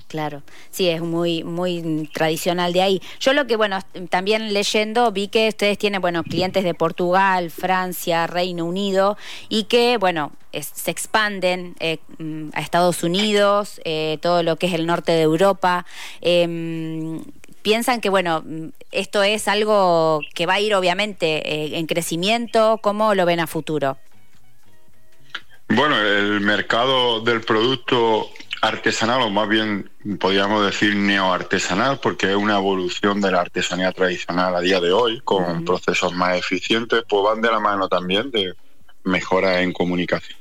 Claro, 0.08 0.42
sí, 0.70 0.88
es 0.88 1.00
muy, 1.00 1.42
muy 1.42 2.08
tradicional 2.12 2.72
de 2.74 2.82
ahí. 2.82 3.02
Yo 3.18 3.32
lo 3.32 3.46
que, 3.46 3.56
bueno, 3.56 3.78
también 4.10 4.52
leyendo 4.52 5.10
vi 5.10 5.28
que 5.28 5.48
ustedes 5.48 5.78
tienen, 5.78 6.02
bueno, 6.02 6.22
clientes 6.22 6.64
de 6.64 6.74
Portugal, 6.74 7.50
Francia, 7.50 8.26
Reino 8.26 8.66
Unido 8.66 9.16
y 9.48 9.64
que, 9.64 9.96
bueno, 9.96 10.32
se 10.60 10.90
expanden 10.90 11.74
eh, 11.80 11.98
mm, 12.18 12.50
a 12.52 12.60
Estados 12.60 13.02
Unidos, 13.02 13.80
eh, 13.84 14.18
todo 14.20 14.42
lo 14.42 14.56
que 14.56 14.66
es 14.66 14.74
el 14.74 14.86
norte 14.86 15.12
de 15.12 15.22
Europa. 15.22 15.86
Em, 16.20 17.24
piensan 17.62 18.00
que, 18.00 18.10
bueno, 18.10 18.44
esto 18.90 19.22
es 19.22 19.48
algo 19.48 20.20
que 20.34 20.46
va 20.46 20.54
a 20.54 20.60
ir 20.60 20.74
obviamente 20.74 21.36
eh, 21.48 21.78
en 21.78 21.86
crecimiento. 21.86 22.80
¿Cómo 22.82 23.14
lo 23.14 23.24
ven 23.24 23.40
a 23.40 23.46
futuro? 23.46 23.96
Bueno, 25.68 25.98
el 25.98 26.40
mercado 26.40 27.20
del 27.20 27.40
producto 27.40 28.28
artesanal, 28.62 29.23
o 29.23 29.31
más 29.31 29.49
bien 29.49 29.90
podríamos 30.21 30.64
decir 30.64 30.95
neoartesanal, 30.95 31.99
porque 32.00 32.31
es 32.31 32.37
una 32.37 32.57
evolución 32.57 33.21
de 33.21 33.33
la 33.33 33.40
artesanía 33.40 33.90
tradicional 33.90 34.54
a 34.54 34.61
día 34.61 34.81
de 34.81 34.92
hoy, 34.92 35.21
con 35.25 35.64
procesos 35.64 36.14
más 36.14 36.38
eficientes, 36.38 37.02
pues 37.09 37.25
van 37.25 37.42
de 37.42 37.50
la 37.50 37.59
mano 37.59 37.88
también 37.88 38.31
de 38.31 38.54
mejoras 39.02 39.59
en 39.59 39.73
comunicación 39.73 40.38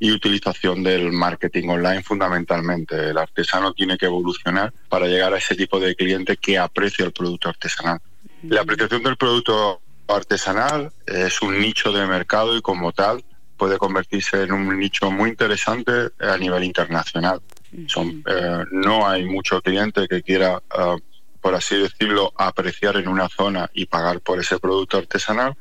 y 0.00 0.10
utilización 0.10 0.82
del 0.82 1.12
marketing 1.12 1.68
online 1.68 2.02
fundamentalmente. 2.02 3.10
El 3.10 3.18
artesano 3.18 3.72
tiene 3.72 3.96
que 3.96 4.06
evolucionar 4.06 4.72
para 4.88 5.06
llegar 5.06 5.32
a 5.32 5.38
ese 5.38 5.54
tipo 5.54 5.78
de 5.78 5.94
cliente 5.94 6.36
que 6.36 6.58
aprecia 6.58 7.04
el 7.04 7.12
producto 7.12 7.48
artesanal. 7.48 8.00
La 8.42 8.62
apreciación 8.62 9.04
del 9.04 9.16
producto 9.16 9.80
artesanal 10.08 10.90
es 11.06 11.40
un 11.40 11.60
nicho 11.60 11.92
de 11.92 12.04
mercado 12.06 12.56
y 12.56 12.62
como 12.62 12.90
tal 12.90 13.22
puede 13.56 13.78
convertirse 13.78 14.42
en 14.42 14.52
un 14.52 14.78
nicho 14.78 15.10
muy 15.10 15.30
interesante 15.30 16.10
a 16.20 16.36
nivel 16.36 16.64
internacional. 16.64 17.40
Son, 17.86 18.22
eh, 18.26 18.64
no 18.70 19.08
hay 19.08 19.24
mucho 19.24 19.60
cliente 19.60 20.06
que 20.08 20.22
quiera, 20.22 20.62
eh, 20.78 20.96
por 21.40 21.54
así 21.54 21.76
decirlo, 21.76 22.32
apreciar 22.36 22.96
en 22.96 23.08
una 23.08 23.28
zona 23.28 23.70
y 23.74 23.86
pagar 23.86 24.20
por 24.20 24.38
ese 24.38 24.58
producto 24.58 24.98
artesanal, 24.98 25.56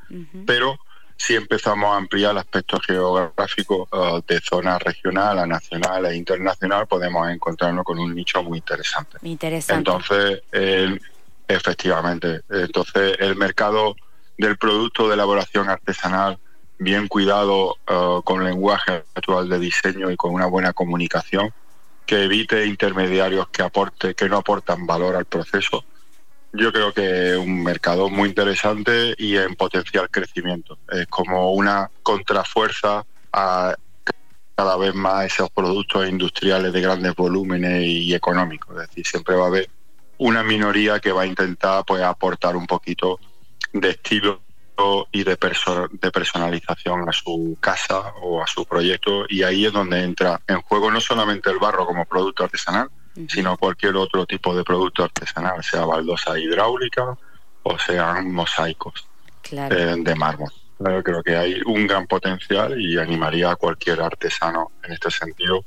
pero 0.46 0.80
si 1.18 1.36
empezamos 1.36 1.94
a 1.94 1.98
ampliar 1.98 2.32
el 2.32 2.40
aspecto 2.40 2.80
geográfico 2.80 3.88
eh, 3.92 4.22
de 4.28 4.40
zona 4.42 4.78
regional 4.78 5.40
a 5.40 5.46
nacional 5.46 6.06
e 6.06 6.16
internacional, 6.16 6.88
podemos 6.88 7.30
encontrarnos 7.30 7.84
con 7.84 8.00
un 8.00 8.14
nicho 8.14 8.44
muy 8.44 8.60
interesante. 8.60 9.18
Interesante. 9.24 9.92
Entonces, 9.92 10.42
efectivamente, 11.48 12.42
entonces 12.50 13.18
el 13.20 13.36
mercado 13.36 13.96
del 14.38 14.58
producto 14.58 15.08
de 15.08 15.14
elaboración 15.14 15.70
artesanal 15.70 16.38
bien 16.78 17.08
cuidado 17.08 17.78
uh, 17.90 18.22
con 18.24 18.44
lenguaje 18.44 19.04
actual 19.14 19.50
de 19.50 19.60
diseño 19.60 20.12
y 20.12 20.18
con 20.18 20.34
una 20.34 20.46
buena 20.46 20.74
comunicación 20.74 21.54
que 22.06 22.24
evite 22.24 22.66
intermediarios 22.66 23.48
que 23.50 23.64
aporte 23.64 24.14
que 24.14 24.30
no 24.30 24.38
aportan 24.38 24.86
valor 24.86 25.16
al 25.16 25.26
proceso. 25.26 25.84
Yo 26.54 26.72
creo 26.72 26.94
que 26.94 27.32
es 27.32 27.38
un 27.38 27.64
mercado 27.64 28.10
muy 28.10 28.30
interesante 28.30 29.14
y 29.18 29.36
en 29.38 29.56
potencial 29.56 30.10
crecimiento. 30.10 30.78
Es 30.90 31.08
como 31.08 31.52
una 31.54 31.90
contrafuerza 32.02 33.06
a 33.34 33.76
cada 34.56 34.78
vez 34.78 34.96
más 34.96 35.26
esos 35.26 35.50
productos 35.50 36.08
industriales 36.08 36.72
de 36.72 36.80
grandes 36.80 37.14
volúmenes 37.16 37.84
y 37.84 38.14
económicos. 38.14 38.76
Es 38.76 38.88
decir 38.90 39.06
siempre 39.06 39.36
va 39.36 39.46
a 39.46 39.48
haber 39.48 39.70
una 40.18 40.44
minoría 40.44 41.00
que 41.00 41.12
va 41.12 41.24
a 41.24 41.26
intentar 41.26 41.84
pues 41.86 42.02
aportar 42.02 42.56
un 42.56 42.66
poquito 42.66 43.20
de 43.74 43.90
estilo 43.90 44.45
y 45.12 45.24
de, 45.24 45.38
de 45.92 46.12
personalización 46.12 47.08
a 47.08 47.14
su 47.14 47.58
casa 47.60 48.14
o 48.22 48.44
a 48.44 48.48
su 48.48 48.66
proyecto 48.66 49.26
y 49.30 49.44
ahí 49.44 49.66
es 49.66 49.74
donde 49.74 50.04
entra 50.04 50.42
en 50.48 50.62
juego 50.62 50.92
no 50.92 51.00
solamente 51.00 51.50
el 51.50 51.60
barro 51.60 51.86
como 51.86 52.06
producto 52.06 52.44
artesanal, 52.44 52.90
sino 53.30 53.58
cualquier 53.58 53.96
otro 53.96 54.26
tipo 54.26 54.56
de 54.56 54.64
producto 54.64 55.04
artesanal, 55.04 55.64
sea 55.64 55.86
baldosa 55.86 56.38
hidráulica 56.38 57.18
o 57.64 57.80
sean 57.80 58.32
mosaicos 58.32 59.08
eh, 59.52 59.96
de 59.98 60.16
mármol. 60.16 60.52
creo 61.04 61.24
que 61.24 61.38
hay 61.38 61.62
un 61.66 61.88
gran 61.88 62.06
potencial 62.08 62.80
y 62.80 62.98
animaría 62.98 63.52
a 63.52 63.56
cualquier 63.56 64.02
artesano 64.02 64.72
en 64.84 64.94
este 64.94 65.10
sentido 65.10 65.64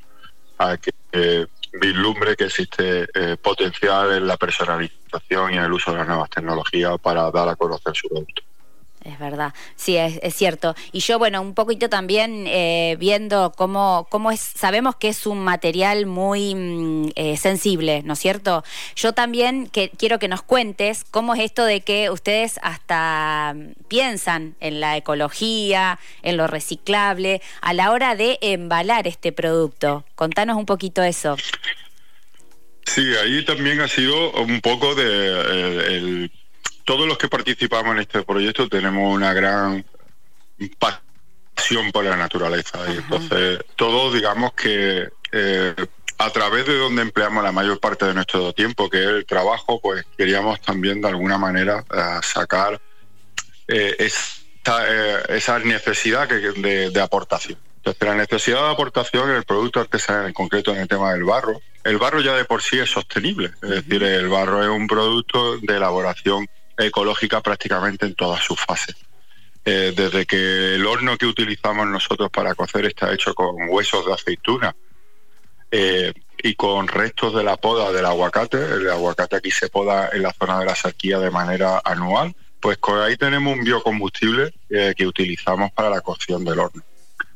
a 0.59 0.77
que 0.77 0.91
eh, 1.13 1.47
vislumbre 1.81 2.37
que 2.37 2.45
existe 2.45 3.09
eh, 3.15 3.37
potencial 3.41 4.13
en 4.13 4.27
la 4.27 4.37
personalización 4.37 5.55
y 5.55 5.57
en 5.57 5.65
el 5.65 5.73
uso 5.73 5.93
de 5.93 5.99
las 5.99 6.09
nuevas 6.09 6.31
tecnologías 6.31 6.99
para 7.01 7.31
dar 7.31 7.49
a 7.49 7.57
conocer 7.57 7.95
su 7.95 8.09
producto. 8.09 8.43
Es 9.05 9.19
verdad, 9.19 9.55
sí, 9.77 9.97
es, 9.97 10.35
cierto. 10.35 10.75
Y 10.93 11.01
yo, 11.01 11.19
bueno, 11.19 11.41
un 11.41 11.55
poquito 11.55 11.89
también 11.89 12.47
eh, 12.49 12.97
viendo 12.99 13.53
cómo, 13.57 14.07
cómo 14.11 14.33
es, 14.33 14.41
sabemos 14.41 14.97
que 14.97 15.09
es 15.09 15.27
un 15.27 15.39
material 15.39 16.07
muy 16.07 16.55
mm, 16.55 17.11
eh, 17.15 17.37
sensible, 17.37 18.03
¿no 18.05 18.15
es 18.15 18.19
cierto? 18.19 18.65
Yo 18.97 19.13
también 19.13 19.69
que, 19.69 19.91
quiero 19.91 20.19
que 20.19 20.27
nos 20.27 20.43
cuentes 20.43 21.05
cómo 21.11 21.35
es 21.35 21.41
esto 21.41 21.65
de 21.65 21.81
que 21.81 22.11
ustedes 22.11 22.59
hasta 22.63 23.55
piensan 23.87 24.57
en 24.61 24.81
la 24.81 24.97
ecología, 24.97 25.99
en 26.23 26.37
lo 26.37 26.47
reciclable, 26.49 27.41
a 27.61 27.73
la 27.75 27.93
hora 27.93 28.17
de 28.17 28.39
embalar 28.41 29.07
este 29.07 29.31
producto. 29.33 30.05
Contanos 30.17 30.57
un 30.57 30.67
poquito 30.67 31.03
eso. 31.03 31.37
Sí, 32.85 33.03
ahí 33.23 33.45
también 33.45 33.81
ha 33.81 33.89
sido 33.89 34.33
un 34.33 34.61
poco 34.61 34.95
de 34.95 35.05
eh, 35.05 35.97
el 35.97 36.33
todos 36.89 37.07
los 37.07 37.19
que 37.19 37.29
participamos 37.29 37.93
en 37.93 38.01
este 38.01 38.23
proyecto 38.23 38.67
tenemos 38.67 39.15
una 39.15 39.35
gran 39.35 39.85
pasión 40.79 41.93
por 41.93 42.03
la 42.03 42.17
naturaleza. 42.17 42.79
Y 42.89 42.97
entonces 42.97 43.59
todos 43.77 44.15
digamos 44.15 44.55
que 44.55 45.07
eh, 45.31 45.75
a 46.17 46.31
través 46.31 46.67
de 46.67 46.79
donde 46.79 47.03
empleamos 47.03 47.45
la 47.45 47.53
mayor 47.53 47.79
parte 47.79 48.07
de 48.07 48.15
nuestro 48.15 48.55
tiempo, 48.55 48.89
que 48.89 49.03
es 49.03 49.07
el 49.07 49.27
trabajo, 49.27 49.79
pues 49.83 50.07
queríamos 50.17 50.63
también 50.63 51.03
de 51.03 51.09
alguna 51.09 51.37
manera 51.37 51.85
eh, 51.95 52.21
sacar 52.23 52.81
eh, 53.67 53.95
esa, 55.29 55.59
necesidad 55.59 56.27
de, 56.27 56.89
de, 56.89 57.01
aportación. 57.03 57.59
Entonces, 57.77 58.09
la 58.09 58.15
necesidad 58.15 58.63
de 58.63 58.73
aportación 58.73 59.29
en 59.29 59.37
el 59.37 59.45
producto 59.45 59.81
artesanal, 59.81 60.29
en 60.29 60.33
concreto 60.33 60.71
en 60.71 60.79
el 60.79 60.89
tema 60.89 61.13
del 61.13 61.25
barro, 61.25 61.61
el 61.85 61.99
barro 61.99 62.23
ya 62.23 62.33
de 62.33 62.47
por 62.47 62.63
sí 62.63 62.79
es 62.79 62.89
sostenible, 62.89 63.51
es 63.63 63.69
decir, 63.69 64.03
el 64.03 64.29
barro 64.29 64.63
es 64.63 64.71
un 64.71 64.87
producto 64.87 65.59
de 65.59 65.77
elaboración 65.77 66.49
ecológica 66.79 67.41
prácticamente 67.41 68.07
en 68.07 68.15
todas 68.15 68.43
sus 68.43 68.59
fases. 68.61 68.97
Eh, 69.65 69.93
desde 69.95 70.25
que 70.25 70.77
el 70.77 70.87
horno 70.87 71.19
que 71.19 71.27
utilizamos 71.27 71.87
nosotros 71.87 72.31
para 72.31 72.55
cocer 72.55 72.87
está 72.87 73.13
hecho 73.13 73.35
con 73.35 73.55
huesos 73.69 74.07
de 74.07 74.15
aceituna 74.15 74.75
eh, 75.71 76.15
y 76.39 76.55
con 76.55 76.89
restos 76.89 77.35
de 77.35 77.43
la 77.43 77.57
poda 77.57 77.93
del 77.93 78.07
aguacate, 78.07 78.57
el 78.57 78.89
aguacate 78.89 79.37
aquí 79.37 79.51
se 79.51 79.69
poda 79.69 80.09
en 80.13 80.23
la 80.23 80.33
zona 80.33 80.61
de 80.61 80.67
la 80.67 80.75
sarquía 80.75 81.19
de 81.19 81.31
manera 81.31 81.83
anual, 81.85 82.35
pues 82.61 82.79
ahí 83.05 83.17
tenemos 83.17 83.59
un 83.59 83.65
biocombustible 83.65 84.55
eh, 84.71 84.95
que 84.97 85.07
utilizamos 85.07 85.71
para 85.73 85.91
la 85.91 86.01
cocción 86.01 86.45
del 86.45 86.61
horno. 86.61 86.83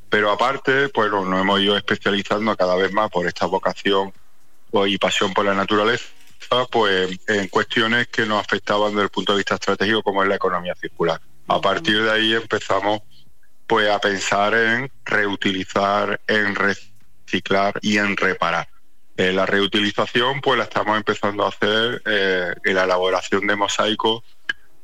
Pero 0.08 0.30
aparte, 0.30 0.88
pues 0.88 1.10
nos 1.10 1.40
hemos 1.40 1.60
ido 1.60 1.76
especializando 1.76 2.56
cada 2.56 2.76
vez 2.76 2.92
más 2.92 3.10
por 3.10 3.26
esta 3.26 3.46
vocación 3.46 4.12
y 4.86 4.96
pasión 4.96 5.34
por 5.34 5.44
la 5.44 5.54
naturaleza 5.54 6.06
pues 6.70 7.18
en 7.28 7.48
cuestiones 7.48 8.08
que 8.08 8.26
nos 8.26 8.40
afectaban 8.40 8.90
desde 8.90 9.04
el 9.04 9.08
punto 9.10 9.32
de 9.32 9.38
vista 9.38 9.54
estratégico 9.54 10.02
como 10.02 10.22
es 10.22 10.28
la 10.28 10.36
economía 10.36 10.74
circular. 10.74 11.20
A 11.48 11.60
partir 11.60 12.02
de 12.02 12.10
ahí 12.10 12.34
empezamos 12.34 13.02
pues 13.66 13.88
a 13.90 13.98
pensar 13.98 14.54
en 14.54 14.90
reutilizar, 15.04 16.20
en 16.26 16.54
reciclar 16.54 17.78
y 17.80 17.98
en 17.98 18.16
reparar. 18.16 18.68
Eh, 19.16 19.32
la 19.32 19.46
reutilización 19.46 20.40
pues 20.40 20.58
la 20.58 20.64
estamos 20.64 20.96
empezando 20.96 21.44
a 21.44 21.48
hacer 21.48 22.02
eh, 22.06 22.54
en 22.64 22.74
la 22.74 22.84
elaboración 22.84 23.46
de 23.46 23.56
mosaicos 23.56 24.22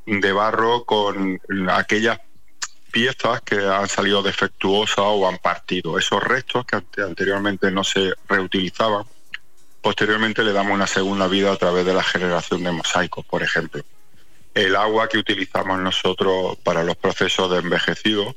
de 0.06 0.32
barro 0.32 0.84
con 0.84 1.40
aquellas 1.70 2.20
piezas 2.90 3.42
que 3.42 3.56
han 3.56 3.88
salido 3.88 4.22
defectuosas 4.22 4.98
o 4.98 5.28
han 5.28 5.38
partido. 5.38 5.98
Esos 5.98 6.22
restos 6.22 6.64
que 6.64 7.02
anteriormente 7.02 7.70
no 7.70 7.84
se 7.84 8.14
reutilizaban 8.28 9.04
Posteriormente 9.88 10.44
le 10.44 10.52
damos 10.52 10.74
una 10.74 10.86
segunda 10.86 11.28
vida 11.28 11.50
a 11.50 11.56
través 11.56 11.86
de 11.86 11.94
la 11.94 12.02
generación 12.02 12.62
de 12.62 12.70
mosaicos, 12.72 13.24
por 13.24 13.42
ejemplo. 13.42 13.82
El 14.52 14.76
agua 14.76 15.08
que 15.08 15.16
utilizamos 15.16 15.78
nosotros 15.78 16.58
para 16.62 16.84
los 16.84 16.94
procesos 16.96 17.50
de 17.50 17.60
envejecido 17.60 18.36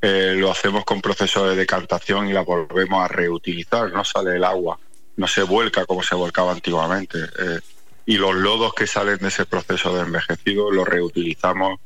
eh, 0.00 0.32
lo 0.38 0.50
hacemos 0.50 0.86
con 0.86 1.02
procesos 1.02 1.50
de 1.50 1.54
decantación 1.54 2.28
y 2.28 2.32
la 2.32 2.40
volvemos 2.40 3.04
a 3.04 3.08
reutilizar. 3.08 3.92
No 3.92 4.04
sale 4.04 4.36
el 4.36 4.42
agua, 4.42 4.78
no 5.16 5.28
se 5.28 5.42
vuelca 5.42 5.84
como 5.84 6.02
se 6.02 6.14
volcaba 6.14 6.52
antiguamente. 6.52 7.18
Eh, 7.18 7.60
y 8.06 8.16
los 8.16 8.34
lodos 8.34 8.72
que 8.72 8.86
salen 8.86 9.18
de 9.18 9.28
ese 9.28 9.44
proceso 9.44 9.94
de 9.94 10.00
envejecido 10.00 10.70
los 10.70 10.88
reutilizamos 10.88 11.78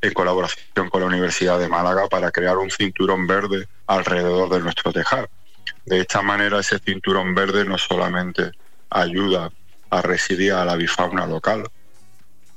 en 0.00 0.14
colaboración 0.14 0.88
con 0.88 1.02
la 1.02 1.06
Universidad 1.06 1.58
de 1.58 1.68
Málaga 1.68 2.08
para 2.08 2.30
crear 2.30 2.56
un 2.56 2.70
cinturón 2.70 3.26
verde 3.26 3.68
alrededor 3.86 4.48
de 4.48 4.60
nuestro 4.60 4.90
tejar. 4.90 5.28
De 5.84 6.00
esta 6.00 6.22
manera 6.22 6.60
ese 6.60 6.78
cinturón 6.78 7.34
verde 7.34 7.64
no 7.64 7.78
solamente 7.78 8.52
ayuda 8.90 9.50
a 9.90 10.02
residir 10.02 10.52
a 10.52 10.64
la 10.64 10.76
bifauna 10.76 11.26
local, 11.26 11.64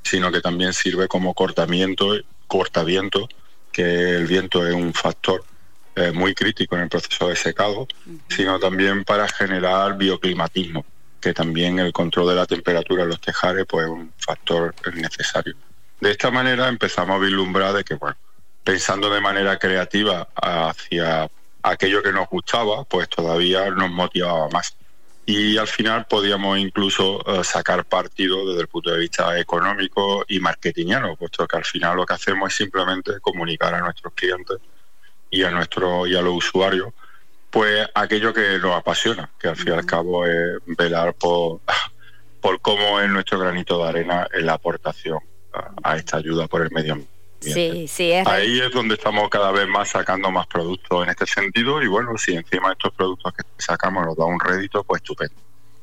sino 0.03 0.31
que 0.31 0.41
también 0.41 0.73
sirve 0.73 1.07
como 1.07 1.33
cortamiento, 1.33 2.13
cortaviento, 2.47 3.29
que 3.71 4.15
el 4.15 4.27
viento 4.27 4.67
es 4.67 4.73
un 4.73 4.93
factor 4.93 5.43
eh, 5.95 6.11
muy 6.11 6.33
crítico 6.33 6.75
en 6.75 6.83
el 6.83 6.89
proceso 6.89 7.27
de 7.27 7.35
secado, 7.35 7.87
sino 8.29 8.59
también 8.59 9.03
para 9.03 9.27
generar 9.27 9.97
bioclimatismo, 9.97 10.85
que 11.19 11.33
también 11.33 11.79
el 11.79 11.93
control 11.93 12.29
de 12.29 12.35
la 12.35 12.45
temperatura 12.45 13.03
en 13.03 13.09
los 13.09 13.21
tejares 13.21 13.65
pues, 13.67 13.85
es 13.85 13.91
un 13.91 14.11
factor 14.17 14.73
necesario. 14.93 15.55
De 15.99 16.11
esta 16.11 16.31
manera 16.31 16.67
empezamos 16.67 17.15
a 17.15 17.19
vislumbrar 17.19 17.73
de 17.73 17.83
que, 17.83 17.95
bueno, 17.95 18.17
pensando 18.63 19.09
de 19.09 19.21
manera 19.21 19.57
creativa 19.57 20.27
hacia 20.35 21.29
aquello 21.63 22.01
que 22.01 22.11
nos 22.11 22.27
gustaba, 22.29 22.83
pues 22.83 23.09
todavía 23.09 23.69
nos 23.71 23.89
motivaba 23.89 24.49
más. 24.49 24.75
Y 25.25 25.57
al 25.57 25.67
final 25.67 26.05
podíamos 26.05 26.57
incluso 26.57 27.23
eh, 27.27 27.43
sacar 27.43 27.85
partido 27.85 28.47
desde 28.47 28.61
el 28.61 28.67
punto 28.67 28.91
de 28.91 28.99
vista 28.99 29.39
económico 29.39 30.25
y 30.27 30.39
marketingiano, 30.39 31.15
puesto 31.15 31.47
que 31.47 31.57
al 31.57 31.65
final 31.65 31.97
lo 31.97 32.05
que 32.05 32.13
hacemos 32.13 32.51
es 32.51 32.57
simplemente 32.57 33.19
comunicar 33.21 33.73
a 33.73 33.79
nuestros 33.79 34.13
clientes 34.13 34.57
y 35.29 35.43
a 35.43 35.51
nuestro 35.51 36.07
y 36.07 36.15
a 36.15 36.21
los 36.21 36.35
usuarios 36.35 36.93
pues 37.51 37.85
aquello 37.93 38.33
que 38.33 38.57
nos 38.59 38.75
apasiona, 38.75 39.29
que 39.37 39.49
al 39.49 39.57
fin 39.57 39.67
y 39.67 39.71
al 39.71 39.85
cabo 39.85 40.25
es 40.25 40.57
velar 40.65 41.13
por, 41.13 41.59
por 42.39 42.61
cómo 42.61 42.99
es 43.01 43.09
nuestro 43.09 43.37
granito 43.39 43.77
de 43.77 43.89
arena 43.89 44.27
en 44.33 44.45
la 44.45 44.53
aportación 44.53 45.19
a, 45.83 45.97
esta 45.97 46.17
ayuda 46.17 46.47
por 46.47 46.61
el 46.61 46.71
medio 46.71 46.93
ambiente. 46.93 47.20
Sí, 47.41 47.87
sí, 47.87 48.11
es 48.11 48.27
Ahí 48.27 48.59
es 48.59 48.71
donde 48.71 48.93
estamos 48.93 49.27
cada 49.29 49.51
vez 49.51 49.67
más 49.67 49.89
sacando 49.89 50.29
más 50.29 50.45
productos 50.47 51.03
en 51.03 51.09
este 51.09 51.25
sentido 51.25 51.81
y 51.81 51.87
bueno, 51.87 52.15
si 52.17 52.35
encima 52.35 52.71
estos 52.71 52.93
productos 52.93 53.33
que 53.33 53.43
sacamos 53.57 54.05
nos 54.05 54.15
da 54.15 54.25
un 54.25 54.39
rédito, 54.39 54.83
pues 54.83 55.01
estupendo. 55.01 55.35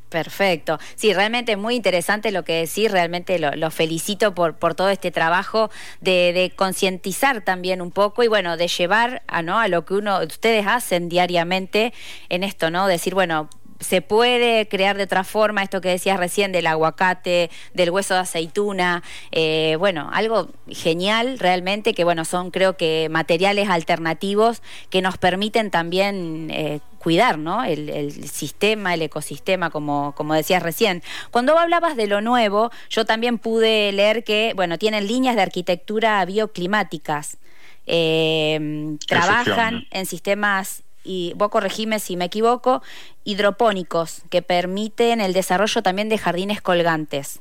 Perfecto. 0.09 0.79
Sí, 0.95 1.13
realmente 1.13 1.53
es 1.53 1.59
muy 1.59 1.75
interesante 1.75 2.33
lo 2.33 2.43
que 2.43 2.55
decís, 2.55 2.91
realmente 2.91 3.39
lo, 3.39 3.71
felicito 3.71 4.35
por, 4.35 4.57
por 4.57 4.75
todo 4.75 4.89
este 4.89 5.11
trabajo 5.11 5.71
de, 6.01 6.33
de 6.33 6.53
concientizar 6.57 7.43
también 7.43 7.83
un 7.83 7.91
poco 7.91 8.23
y 8.23 8.29
bueno, 8.29 8.57
de 8.57 8.69
llevar 8.69 9.23
a, 9.27 9.43
¿no? 9.43 9.59
a 9.59 9.69
lo 9.69 9.85
que 9.85 9.95
uno, 9.95 10.21
ustedes 10.21 10.67
hacen 10.67 11.11
diariamente 11.11 11.93
en 12.31 12.43
esto, 12.43 12.71
¿no? 12.71 12.87
Decir, 12.87 13.15
bueno, 13.15 13.51
se 13.81 14.03
puede 14.03 14.69
crear 14.69 14.97
de 14.97 15.05
otra 15.05 15.25
forma, 15.25 15.63
esto 15.63 15.81
que 15.81 15.89
decías 15.89 16.19
recién 16.19 16.53
del 16.53 16.67
aguacate, 16.67 17.51
del 17.75 17.91
hueso 17.91 18.15
de 18.15 18.21
aceituna, 18.21 19.03
eh, 19.31 19.77
bueno, 19.79 20.11
algo 20.13 20.49
genial 20.69 21.39
realmente, 21.39 21.95
que 21.95 22.05
bueno, 22.05 22.25
son 22.25 22.51
creo 22.51 22.77
que 22.77 23.09
materiales 23.11 23.69
alternativos 23.69 24.63
que 24.91 25.03
nos 25.03 25.19
permiten 25.19 25.71
también 25.71 26.49
eh, 26.51 26.81
cuidar 26.99 27.39
¿no? 27.39 27.65
El, 27.65 28.13
sistema, 28.29 28.95
el 28.95 29.03
ecosistema, 29.03 29.71
como, 29.71 30.15
como 30.17 30.35
decías 30.35 30.63
recién. 30.63 31.03
Cuando 31.31 31.57
hablabas 31.57 31.97
de 31.97 32.07
lo 32.07 32.21
nuevo, 32.21 32.71
yo 32.91 33.05
también 33.05 33.39
pude 33.39 33.93
leer 33.93 34.25
que, 34.25 34.53
bueno, 34.57 34.79
tienen 34.79 35.07
líneas 35.07 35.37
de 35.37 35.43
arquitectura 35.43 36.25
bioclimáticas. 36.25 37.39
Eh, 37.87 38.99
trabajan 39.07 39.87
en 39.91 40.05
sistemas 40.05 40.83
y 41.09 41.33
vos 41.37 41.49
corregime 41.49 42.01
si 42.01 42.17
me 42.17 42.27
equivoco, 42.27 42.83
hidropónicos 43.25 44.21
que 44.29 44.43
permiten 44.43 45.23
el 45.23 45.33
desarrollo 45.33 45.83
también 45.83 46.11
de 46.11 46.19
jardines 46.19 46.61
colgantes. 46.61 47.41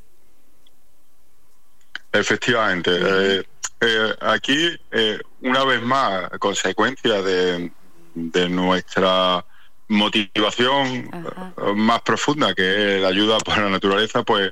Efectivamente. 2.13 2.91
Eh, 2.93 3.43
eh, 3.81 4.15
aquí, 4.21 4.69
eh, 4.91 5.19
una 5.41 5.65
vez 5.65 5.81
más, 5.81 6.29
consecuencia 6.39 7.21
de, 7.21 7.69
nuestra 8.49 9.45
motivación 9.89 11.11
más 11.75 12.01
profunda, 12.01 12.53
que 12.55 12.95
es 12.95 13.01
la 13.01 13.09
ayuda 13.09 13.37
por 13.39 13.57
la 13.57 13.69
naturaleza, 13.69 14.23
pues 14.23 14.51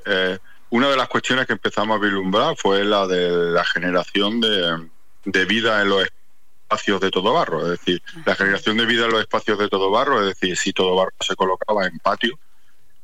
una 0.70 0.88
de 0.88 0.96
las 0.96 1.08
cuestiones 1.08 1.46
que 1.46 1.54
empezamos 1.54 1.96
a 1.96 2.00
vislumbrar 2.00 2.54
fue 2.56 2.84
la 2.84 3.06
de 3.08 3.50
la 3.52 3.64
generación 3.64 4.40
de, 4.40 4.88
de 5.24 5.44
vida 5.46 5.82
en 5.82 5.88
los 5.88 6.02
espacios 6.04 6.15
de 7.00 7.10
todo 7.10 7.32
barro, 7.32 7.62
es 7.62 7.78
decir, 7.78 8.02
la 8.24 8.34
generación 8.34 8.76
de 8.76 8.86
vida 8.86 9.06
en 9.06 9.12
los 9.12 9.20
espacios 9.20 9.58
de 9.58 9.68
todo 9.68 9.90
barro, 9.90 10.20
es 10.20 10.26
decir, 10.26 10.56
si 10.56 10.72
todo 10.72 10.94
barro 10.94 11.12
se 11.20 11.36
colocaba 11.36 11.86
en 11.86 11.98
patio, 11.98 12.38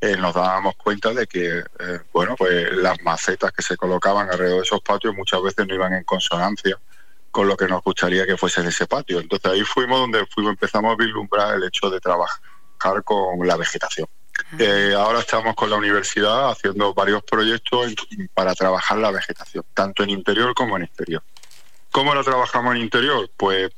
eh, 0.01 0.17
nos 0.17 0.35
dábamos 0.35 0.75
cuenta 0.77 1.15
de 1.15 1.27
que, 1.27 1.59
eh, 1.59 2.01
bueno, 2.13 2.35
pues 2.37 2.73
las 2.73 3.01
macetas 3.03 3.53
que 3.53 3.63
se 3.63 3.77
colocaban 3.77 4.29
alrededor 4.29 4.59
de 4.59 4.65
esos 4.65 4.81
patios 4.83 5.15
muchas 5.15 5.43
veces 5.43 5.67
no 5.67 5.75
iban 5.75 5.93
en 5.93 6.05
consonancia 6.05 6.77
con 7.31 7.49
lo 7.49 7.57
que 7.57 7.67
nos 7.67 7.83
gustaría 7.83 8.27
que 8.27 8.37
fuese 8.37 8.61
en 8.61 8.67
ese 8.67 8.87
patio. 8.87 9.21
Entonces 9.21 9.51
ahí 9.51 9.63
fuimos 9.63 10.01
donde 10.01 10.27
fuimos, 10.27 10.53
empezamos 10.53 10.93
a 10.93 10.97
vislumbrar 10.97 11.55
el 11.55 11.65
hecho 11.65 11.89
de 11.89 12.01
trabajar 12.01 12.41
con 13.05 13.47
la 13.47 13.57
vegetación. 13.57 14.09
Eh, 14.59 14.95
ahora 14.97 15.21
estamos 15.21 15.55
con 15.55 15.71
la 15.71 15.77
universidad 15.77 16.51
haciendo 16.51 16.93
varios 16.95 17.23
proyectos 17.23 17.95
para 18.35 18.55
trabajar 18.55 18.99
la 18.99 19.11
vegetación, 19.11 19.65
tanto 19.73 20.03
en 20.03 20.11
interior 20.11 20.53
como 20.55 20.77
en 20.77 20.85
exterior. 20.85 21.23
¿Cómo 21.93 22.15
lo 22.15 22.25
trabajamos 22.25 22.75
en 22.75 22.81
interior? 22.81 23.31
Pues 23.37 23.71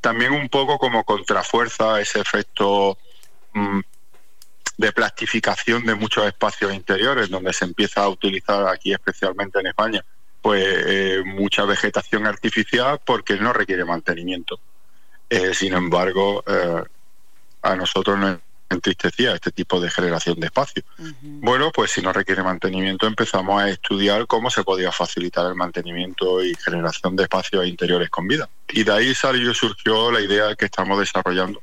también 0.00 0.32
un 0.32 0.48
poco 0.48 0.76
como 0.76 1.04
contrafuerza 1.04 2.00
ese 2.00 2.20
efecto 2.20 2.98
mm, 3.54 3.80
de 4.76 4.92
plastificación 4.92 5.86
de 5.86 5.94
muchos 5.94 6.26
espacios 6.26 6.74
interiores, 6.74 7.30
donde 7.30 7.52
se 7.52 7.64
empieza 7.64 8.02
a 8.02 8.08
utilizar 8.08 8.66
aquí 8.66 8.92
especialmente 8.92 9.60
en 9.60 9.68
España, 9.68 10.04
pues 10.42 10.64
eh, 10.66 11.22
mucha 11.24 11.64
vegetación 11.64 12.26
artificial 12.26 13.00
porque 13.04 13.36
no 13.36 13.52
requiere 13.52 13.84
mantenimiento. 13.84 14.58
Eh, 15.28 15.54
sin 15.54 15.74
embargo, 15.74 16.42
eh, 16.46 16.82
a 17.62 17.76
nosotros 17.76 18.18
nos 18.18 18.38
entristecía 18.70 19.34
este 19.34 19.50
tipo 19.50 19.80
de 19.80 19.90
generación 19.90 20.38
de 20.38 20.46
espacio. 20.46 20.82
Bueno, 21.20 21.70
pues 21.72 21.90
si 21.90 22.00
no 22.00 22.12
requiere 22.12 22.42
mantenimiento 22.42 23.06
empezamos 23.06 23.60
a 23.60 23.68
estudiar 23.68 24.26
cómo 24.26 24.48
se 24.48 24.62
podía 24.62 24.92
facilitar 24.92 25.46
el 25.46 25.56
mantenimiento 25.56 26.42
y 26.42 26.54
generación 26.54 27.16
de 27.16 27.24
espacios 27.24 27.66
interiores 27.66 28.08
con 28.08 28.26
vida. 28.28 28.48
Y 28.68 28.84
de 28.84 28.92
ahí 28.92 29.14
salió 29.14 29.52
surgió 29.52 30.10
la 30.10 30.20
idea 30.20 30.54
que 30.54 30.66
estamos 30.66 30.98
desarrollando 30.98 31.60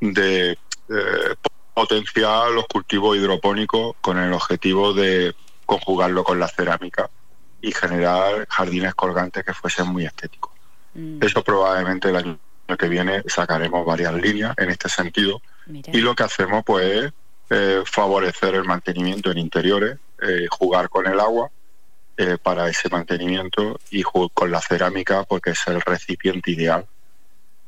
de 0.00 0.52
eh, 0.52 1.34
potenciar 1.72 2.50
los 2.50 2.66
cultivos 2.66 3.16
hidropónicos 3.16 3.94
con 4.00 4.18
el 4.18 4.32
objetivo 4.32 4.92
de 4.92 5.34
conjugarlo 5.64 6.24
con 6.24 6.40
la 6.40 6.48
cerámica 6.48 7.08
y 7.62 7.72
generar 7.72 8.46
jardines 8.48 8.94
colgantes 8.94 9.44
que 9.44 9.54
fuesen 9.54 9.86
muy 9.86 10.04
estéticos. 10.04 10.52
Mm. 10.94 11.22
Eso 11.22 11.44
probablemente 11.44 12.08
el 12.08 12.16
año 12.16 12.38
que 12.78 12.88
viene 12.88 13.22
sacaremos 13.26 13.84
varias 13.84 14.14
líneas 14.14 14.54
en 14.58 14.70
este 14.70 14.88
sentido 14.88 15.40
y 15.92 16.00
lo 16.00 16.14
que 16.14 16.22
hacemos 16.22 16.62
pues 16.64 16.84
es 16.84 17.12
eh, 17.50 17.82
favorecer 17.84 18.54
el 18.54 18.64
mantenimiento 18.64 19.30
en 19.30 19.38
interiores, 19.38 19.98
eh, 20.22 20.46
jugar 20.50 20.88
con 20.88 21.06
el 21.06 21.18
agua 21.18 21.50
eh, 22.16 22.36
para 22.42 22.68
ese 22.68 22.88
mantenimiento 22.88 23.80
y 23.90 24.02
con 24.02 24.50
la 24.50 24.60
cerámica 24.60 25.24
porque 25.24 25.50
es 25.50 25.66
el 25.66 25.80
recipiente 25.80 26.50
ideal 26.50 26.86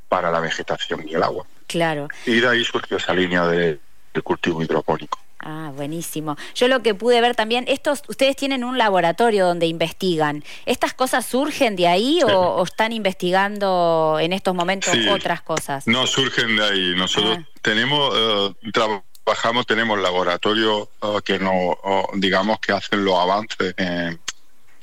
para 0.08 0.30
la 0.30 0.40
vegetación 0.40 1.08
y 1.08 1.14
el 1.14 1.22
agua. 1.22 1.46
Claro. 1.66 2.08
Y 2.26 2.40
de 2.40 2.48
ahí 2.48 2.64
surgió 2.64 2.98
esa 2.98 3.14
línea 3.14 3.46
de, 3.46 3.80
del 4.12 4.22
cultivo 4.22 4.62
hidropónico. 4.62 5.18
Ah, 5.44 5.72
buenísimo. 5.74 6.36
Yo 6.54 6.68
lo 6.68 6.82
que 6.82 6.94
pude 6.94 7.20
ver 7.20 7.34
también, 7.34 7.64
estos, 7.66 8.02
ustedes 8.06 8.36
tienen 8.36 8.62
un 8.62 8.78
laboratorio 8.78 9.44
donde 9.44 9.66
investigan. 9.66 10.44
¿Estas 10.66 10.94
cosas 10.94 11.26
surgen 11.26 11.74
de 11.74 11.88
ahí 11.88 12.20
o, 12.22 12.62
están 12.62 12.92
investigando 12.92 14.18
en 14.20 14.32
estos 14.32 14.54
momentos 14.54 14.94
otras 15.10 15.42
cosas? 15.42 15.88
No, 15.88 16.06
surgen 16.06 16.56
de 16.56 16.64
ahí. 16.64 16.94
Nosotros 16.96 17.38
ah. 17.40 17.48
tenemos, 17.60 18.14
eh, 18.16 18.70
trabajamos, 18.72 19.66
tenemos 19.66 19.98
laboratorios 19.98 20.88
eh, 21.02 21.18
que 21.24 21.40
no, 21.40 21.76
digamos 22.14 22.60
que 22.60 22.70
hacen 22.70 23.04
los 23.04 23.18
avances 23.18 23.74
eh, 23.76 24.16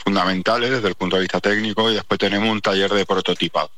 fundamentales 0.04 0.72
desde 0.72 0.89
el 0.89 0.95
punto 0.95 1.15
de 1.15 1.22
vista 1.22 1.39
técnico 1.39 1.89
y 1.89 1.93
después 1.93 2.19
tenemos 2.19 2.50
un 2.50 2.60
taller 2.60 2.91
de 2.91 3.06
prototipado. 3.06 3.72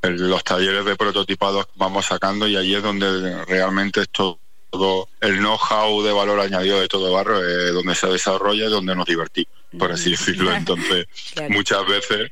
los 0.00 0.44
talleres 0.44 0.86
de 0.86 0.96
prototipado 0.96 1.68
vamos 1.74 2.06
sacando 2.06 2.48
y 2.48 2.56
ahí 2.56 2.74
es 2.74 2.82
donde 2.82 3.44
realmente 3.44 4.00
esto 4.00 4.38
todo 4.70 5.08
el 5.20 5.38
know-how 5.38 6.02
de 6.02 6.12
valor 6.12 6.40
añadido 6.40 6.80
de 6.80 6.88
todo 6.88 7.12
barro 7.12 7.44
es 7.44 7.72
donde 7.72 7.94
se 7.94 8.06
desarrolla 8.06 8.66
y 8.66 8.70
donde 8.70 8.94
nos 8.94 9.06
divertimos, 9.06 9.52
por 9.78 9.92
así 9.92 10.12
decirlo. 10.12 10.52
Entonces, 10.52 11.06
muchas 11.50 11.86
veces 11.86 12.30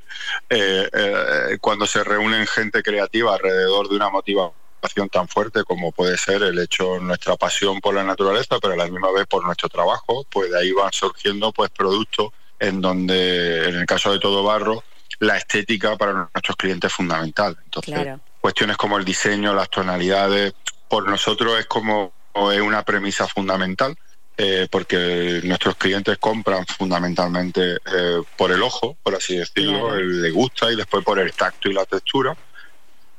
eh, 0.49 0.89
eh, 0.93 1.59
cuando 1.61 1.87
se 1.87 2.03
reúnen 2.05 2.47
gente 2.47 2.83
creativa 2.83 3.35
alrededor 3.35 3.89
de 3.89 3.97
una 3.97 4.09
motivación 4.09 5.09
tan 5.11 5.29
fuerte 5.29 5.65
como 5.65 5.93
puede 5.93 6.17
ser 6.17 6.43
el 6.43 6.59
hecho 6.59 6.99
nuestra 7.01 7.37
pasión 7.37 7.81
por 7.81 7.95
la 7.95 8.05
naturaleza, 8.05 8.59
pero 8.61 8.75
a 8.75 8.77
la 8.77 8.87
misma 8.87 9.11
vez 9.13 9.27
por 9.27 9.45
nuestro 9.45 9.69
trabajo, 9.69 10.25
pues 10.31 10.51
de 10.51 10.59
ahí 10.59 10.73
van 10.73 10.93
surgiendo 10.93 11.53
pues 11.53 11.71
productos 11.71 12.29
en 12.61 12.81
donde, 12.81 13.69
en 13.69 13.77
el 13.77 13.87
caso 13.87 14.13
de 14.13 14.19
todo 14.19 14.43
barro, 14.43 14.83
la 15.21 15.37
estética 15.37 15.97
para 15.97 16.29
nuestros 16.33 16.57
clientes 16.57 16.91
es 16.91 16.97
fundamental. 16.97 17.57
Entonces, 17.65 18.19
cuestiones 18.41 18.77
como 18.77 18.99
el 18.99 19.05
diseño, 19.05 19.55
las 19.55 19.69
tonalidades, 19.69 20.55
por 20.89 21.09
nosotros 21.09 21.59
es 21.59 21.67
como 21.67 22.13
es 22.53 22.61
una 22.61 22.83
premisa 22.83 23.27
fundamental. 23.27 23.95
Eh, 24.41 24.69
porque 24.71 25.41
nuestros 25.43 25.75
clientes 25.75 26.17
compran 26.19 26.65
fundamentalmente 26.65 27.73
eh, 27.75 28.23
por 28.37 28.53
el 28.53 28.63
ojo, 28.63 28.97
por 29.03 29.17
así 29.17 29.37
decirlo, 29.37 29.97
le 29.97 30.31
gusta 30.31 30.71
y 30.71 30.77
después 30.77 31.05
por 31.05 31.19
el 31.19 31.33
tacto 31.33 31.69
y 31.69 31.73
la 31.73 31.85
textura. 31.85 32.37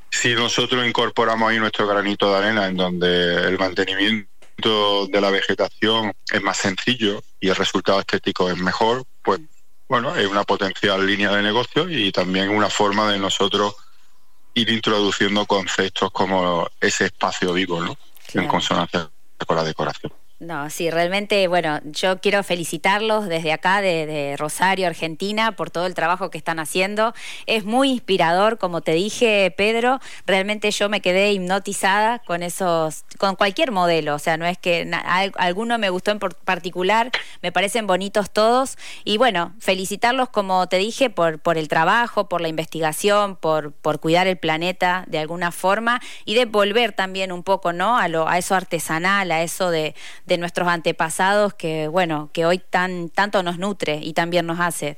Si 0.10 0.34
nosotros 0.34 0.88
incorporamos 0.88 1.50
ahí 1.52 1.60
nuestro 1.60 1.86
granito 1.86 2.32
de 2.32 2.38
arena 2.38 2.68
en 2.68 2.78
donde 2.78 3.36
el 3.50 3.60
mantenimiento 3.60 5.08
de 5.08 5.20
la 5.20 5.30
vegetación 5.30 6.14
es 6.32 6.42
más 6.42 6.56
sencillo 6.56 7.22
y 7.42 7.50
el 7.50 7.56
resultado 7.58 8.00
estético 8.00 8.50
es 8.50 8.58
mejor, 8.58 9.04
pues 9.22 9.42
bueno, 9.90 10.16
es 10.16 10.26
una 10.26 10.46
potencial 10.46 11.06
línea 11.06 11.32
de 11.32 11.42
negocio 11.42 11.90
y 11.90 12.14
también 12.14 12.50
una 12.50 12.70
forma 12.70 13.12
de 13.12 13.20
nosotros 13.20 13.76
ir 14.54 14.70
introduciendo 14.70 15.46
conceptos 15.46 16.12
como 16.12 16.70
ese 16.80 17.08
espacio 17.08 17.52
vivo, 17.52 17.84
¿no? 17.84 17.98
En 18.34 18.48
consonancia 18.48 19.10
con 19.46 19.56
la 19.56 19.63
decoración. 19.63 20.12
No, 20.39 20.69
sí, 20.69 20.89
realmente, 20.89 21.49
bueno, 21.49 21.82
yo 21.84 22.21
quiero 22.21 22.43
felicitarlos 22.43 23.28
desde 23.28 23.52
acá, 23.52 23.82
de, 23.82 24.36
Rosario, 24.38 24.88
Argentina, 24.88 25.52
por 25.52 25.69
todo 25.69 25.86
el 25.86 25.95
trabajo 25.95 26.30
que 26.30 26.38
están 26.38 26.60
haciendo. 26.60 27.13
Es 27.45 27.65
muy 27.65 27.91
inspirador, 27.91 28.58
como 28.58 28.80
te 28.80 28.93
dije, 28.93 29.54
Pedro. 29.58 29.99
Realmente 30.25 30.71
yo 30.71 30.88
me 30.88 31.02
quedé 31.02 31.34
hipnotizada 31.34 32.19
con 32.19 32.41
esos, 32.41 33.04
con 33.17 33.36
cualquier 33.36 33.71
modelo. 33.71 34.15
O 34.15 34.19
sea, 34.19 34.38
no 34.38 34.45
es 34.45 34.58
que 34.58 34.89
alguno 35.36 35.78
me 35.78 35.89
gustó 35.89 36.12
en 36.12 36.19
particular, 36.19 37.12
me 37.41 37.52
parecen 37.52 37.86
bonitos 37.86 38.32
todos. 38.32 38.78
Y 39.04 39.17
bueno, 39.17 39.54
felicitarlos, 39.60 40.30
como 40.30 40.69
te 40.69 40.78
dije, 40.78 41.10
por, 41.10 41.39
por 41.39 41.58
el 41.58 41.67
trabajo, 41.67 42.30
por 42.30 42.39
la 42.39 42.47
investigación, 42.47 43.36
por, 43.36 43.73
por 43.73 43.99
cuidar 43.99 44.25
el 44.28 44.38
planeta 44.38 45.04
de 45.08 45.19
alguna 45.19 45.52
forma 45.52 45.99
y 46.23 46.36
de 46.36 46.45
volver 46.45 46.93
también 46.93 47.34
un 47.34 47.43
poco, 47.43 47.73
¿no? 47.73 47.97
A, 47.97 48.08
lo, 48.08 48.30
a 48.30 48.38
eso 48.38 48.56
artesanal, 48.56 49.34
a 49.34 49.41
eso 49.41 49.69
de 49.69 49.95
de 50.30 50.38
nuestros 50.38 50.70
antepasados 50.70 51.54
que, 51.56 51.89
bueno, 51.89 52.30
que 52.32 52.46
hoy 52.46 52.60
tan, 52.60 53.10
tanto 53.10 53.44
nos 53.44 53.58
nutre 53.58 54.00
y 54.02 54.13
también 54.13 54.46
nos 54.46 54.60
hace. 54.60 54.98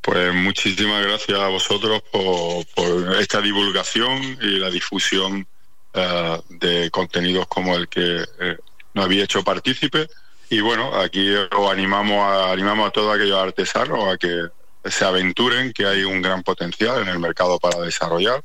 Pues 0.00 0.34
muchísimas 0.34 1.04
gracias 1.04 1.38
a 1.38 1.48
vosotros 1.48 2.02
por, 2.10 3.14
esta 3.20 3.42
divulgación 3.42 4.38
y 4.40 4.58
la 4.58 4.70
difusión 4.70 5.46
eh, 5.92 6.40
de 6.48 6.90
contenidos 6.90 7.46
como 7.46 7.76
el 7.76 7.88
que 7.88 8.24
eh, 8.40 8.56
nos 8.94 9.04
había 9.04 9.24
hecho 9.24 9.44
partícipe. 9.44 10.08
Y 10.48 10.60
bueno, 10.60 10.98
aquí 10.98 11.34
os 11.34 11.70
animamos 11.70 12.16
a, 12.16 12.50
animamos 12.50 12.88
a 12.88 12.90
todos 12.90 13.14
aquellos 13.14 13.38
artesanos 13.38 14.14
a 14.14 14.16
que 14.16 14.46
se 14.86 15.04
aventuren, 15.04 15.74
que 15.74 15.84
hay 15.84 16.04
un 16.04 16.22
gran 16.22 16.42
potencial 16.42 17.02
en 17.02 17.08
el 17.08 17.18
mercado 17.18 17.58
para 17.58 17.80
desarrollar 17.80 18.42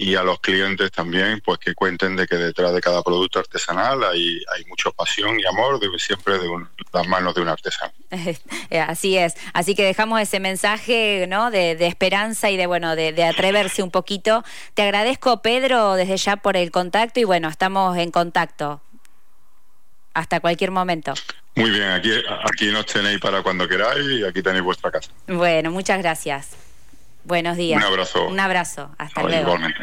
y 0.00 0.14
a 0.14 0.22
los 0.22 0.38
clientes 0.38 0.92
también, 0.92 1.42
pues 1.44 1.58
que 1.58 1.74
cuenten 1.74 2.14
de 2.14 2.28
que 2.28 2.36
detrás 2.36 2.72
de 2.72 2.80
cada 2.80 3.02
producto 3.02 3.40
artesanal 3.40 4.04
hay, 4.04 4.40
hay 4.54 4.64
mucha 4.66 4.92
pasión 4.92 5.38
y 5.40 5.44
amor 5.44 5.80
de, 5.80 5.88
siempre 5.98 6.38
de 6.38 6.48
las 6.92 7.06
manos 7.08 7.34
de 7.34 7.42
un 7.42 7.48
artesano. 7.48 7.92
Así 8.70 9.18
es, 9.18 9.34
así 9.52 9.74
que 9.74 9.84
dejamos 9.84 10.20
ese 10.20 10.40
mensaje 10.40 11.26
¿no? 11.28 11.50
de, 11.50 11.72
esperanza 11.86 12.48
y 12.48 12.56
de 12.56 12.66
bueno 12.66 12.94
de, 12.94 13.12
de, 13.12 13.24
atreverse 13.24 13.82
un 13.82 13.90
poquito. 13.90 14.44
Te 14.74 14.82
agradezco 14.82 15.42
Pedro 15.42 15.94
desde 15.94 16.16
ya 16.16 16.36
por 16.36 16.56
el 16.56 16.70
contacto 16.70 17.18
y 17.18 17.24
bueno, 17.24 17.48
estamos 17.48 17.96
en 17.98 18.10
contacto 18.10 18.80
hasta 20.14 20.40
cualquier 20.40 20.70
momento. 20.70 21.14
Muy 21.56 21.70
bien, 21.70 21.90
aquí, 21.90 22.12
aquí 22.44 22.70
nos 22.70 22.86
tenéis 22.86 23.18
para 23.18 23.42
cuando 23.42 23.66
queráis 23.66 24.06
y 24.08 24.24
aquí 24.24 24.42
tenéis 24.42 24.62
vuestra 24.62 24.90
casa. 24.90 25.10
Bueno, 25.26 25.70
muchas 25.70 25.98
gracias. 25.98 26.67
Buenos 27.28 27.58
días. 27.58 27.76
Un 27.76 27.86
abrazo. 27.86 28.26
Un 28.26 28.40
abrazo. 28.40 28.90
Hasta 28.96 29.22
luego. 29.22 29.48
Igualmente. 29.48 29.80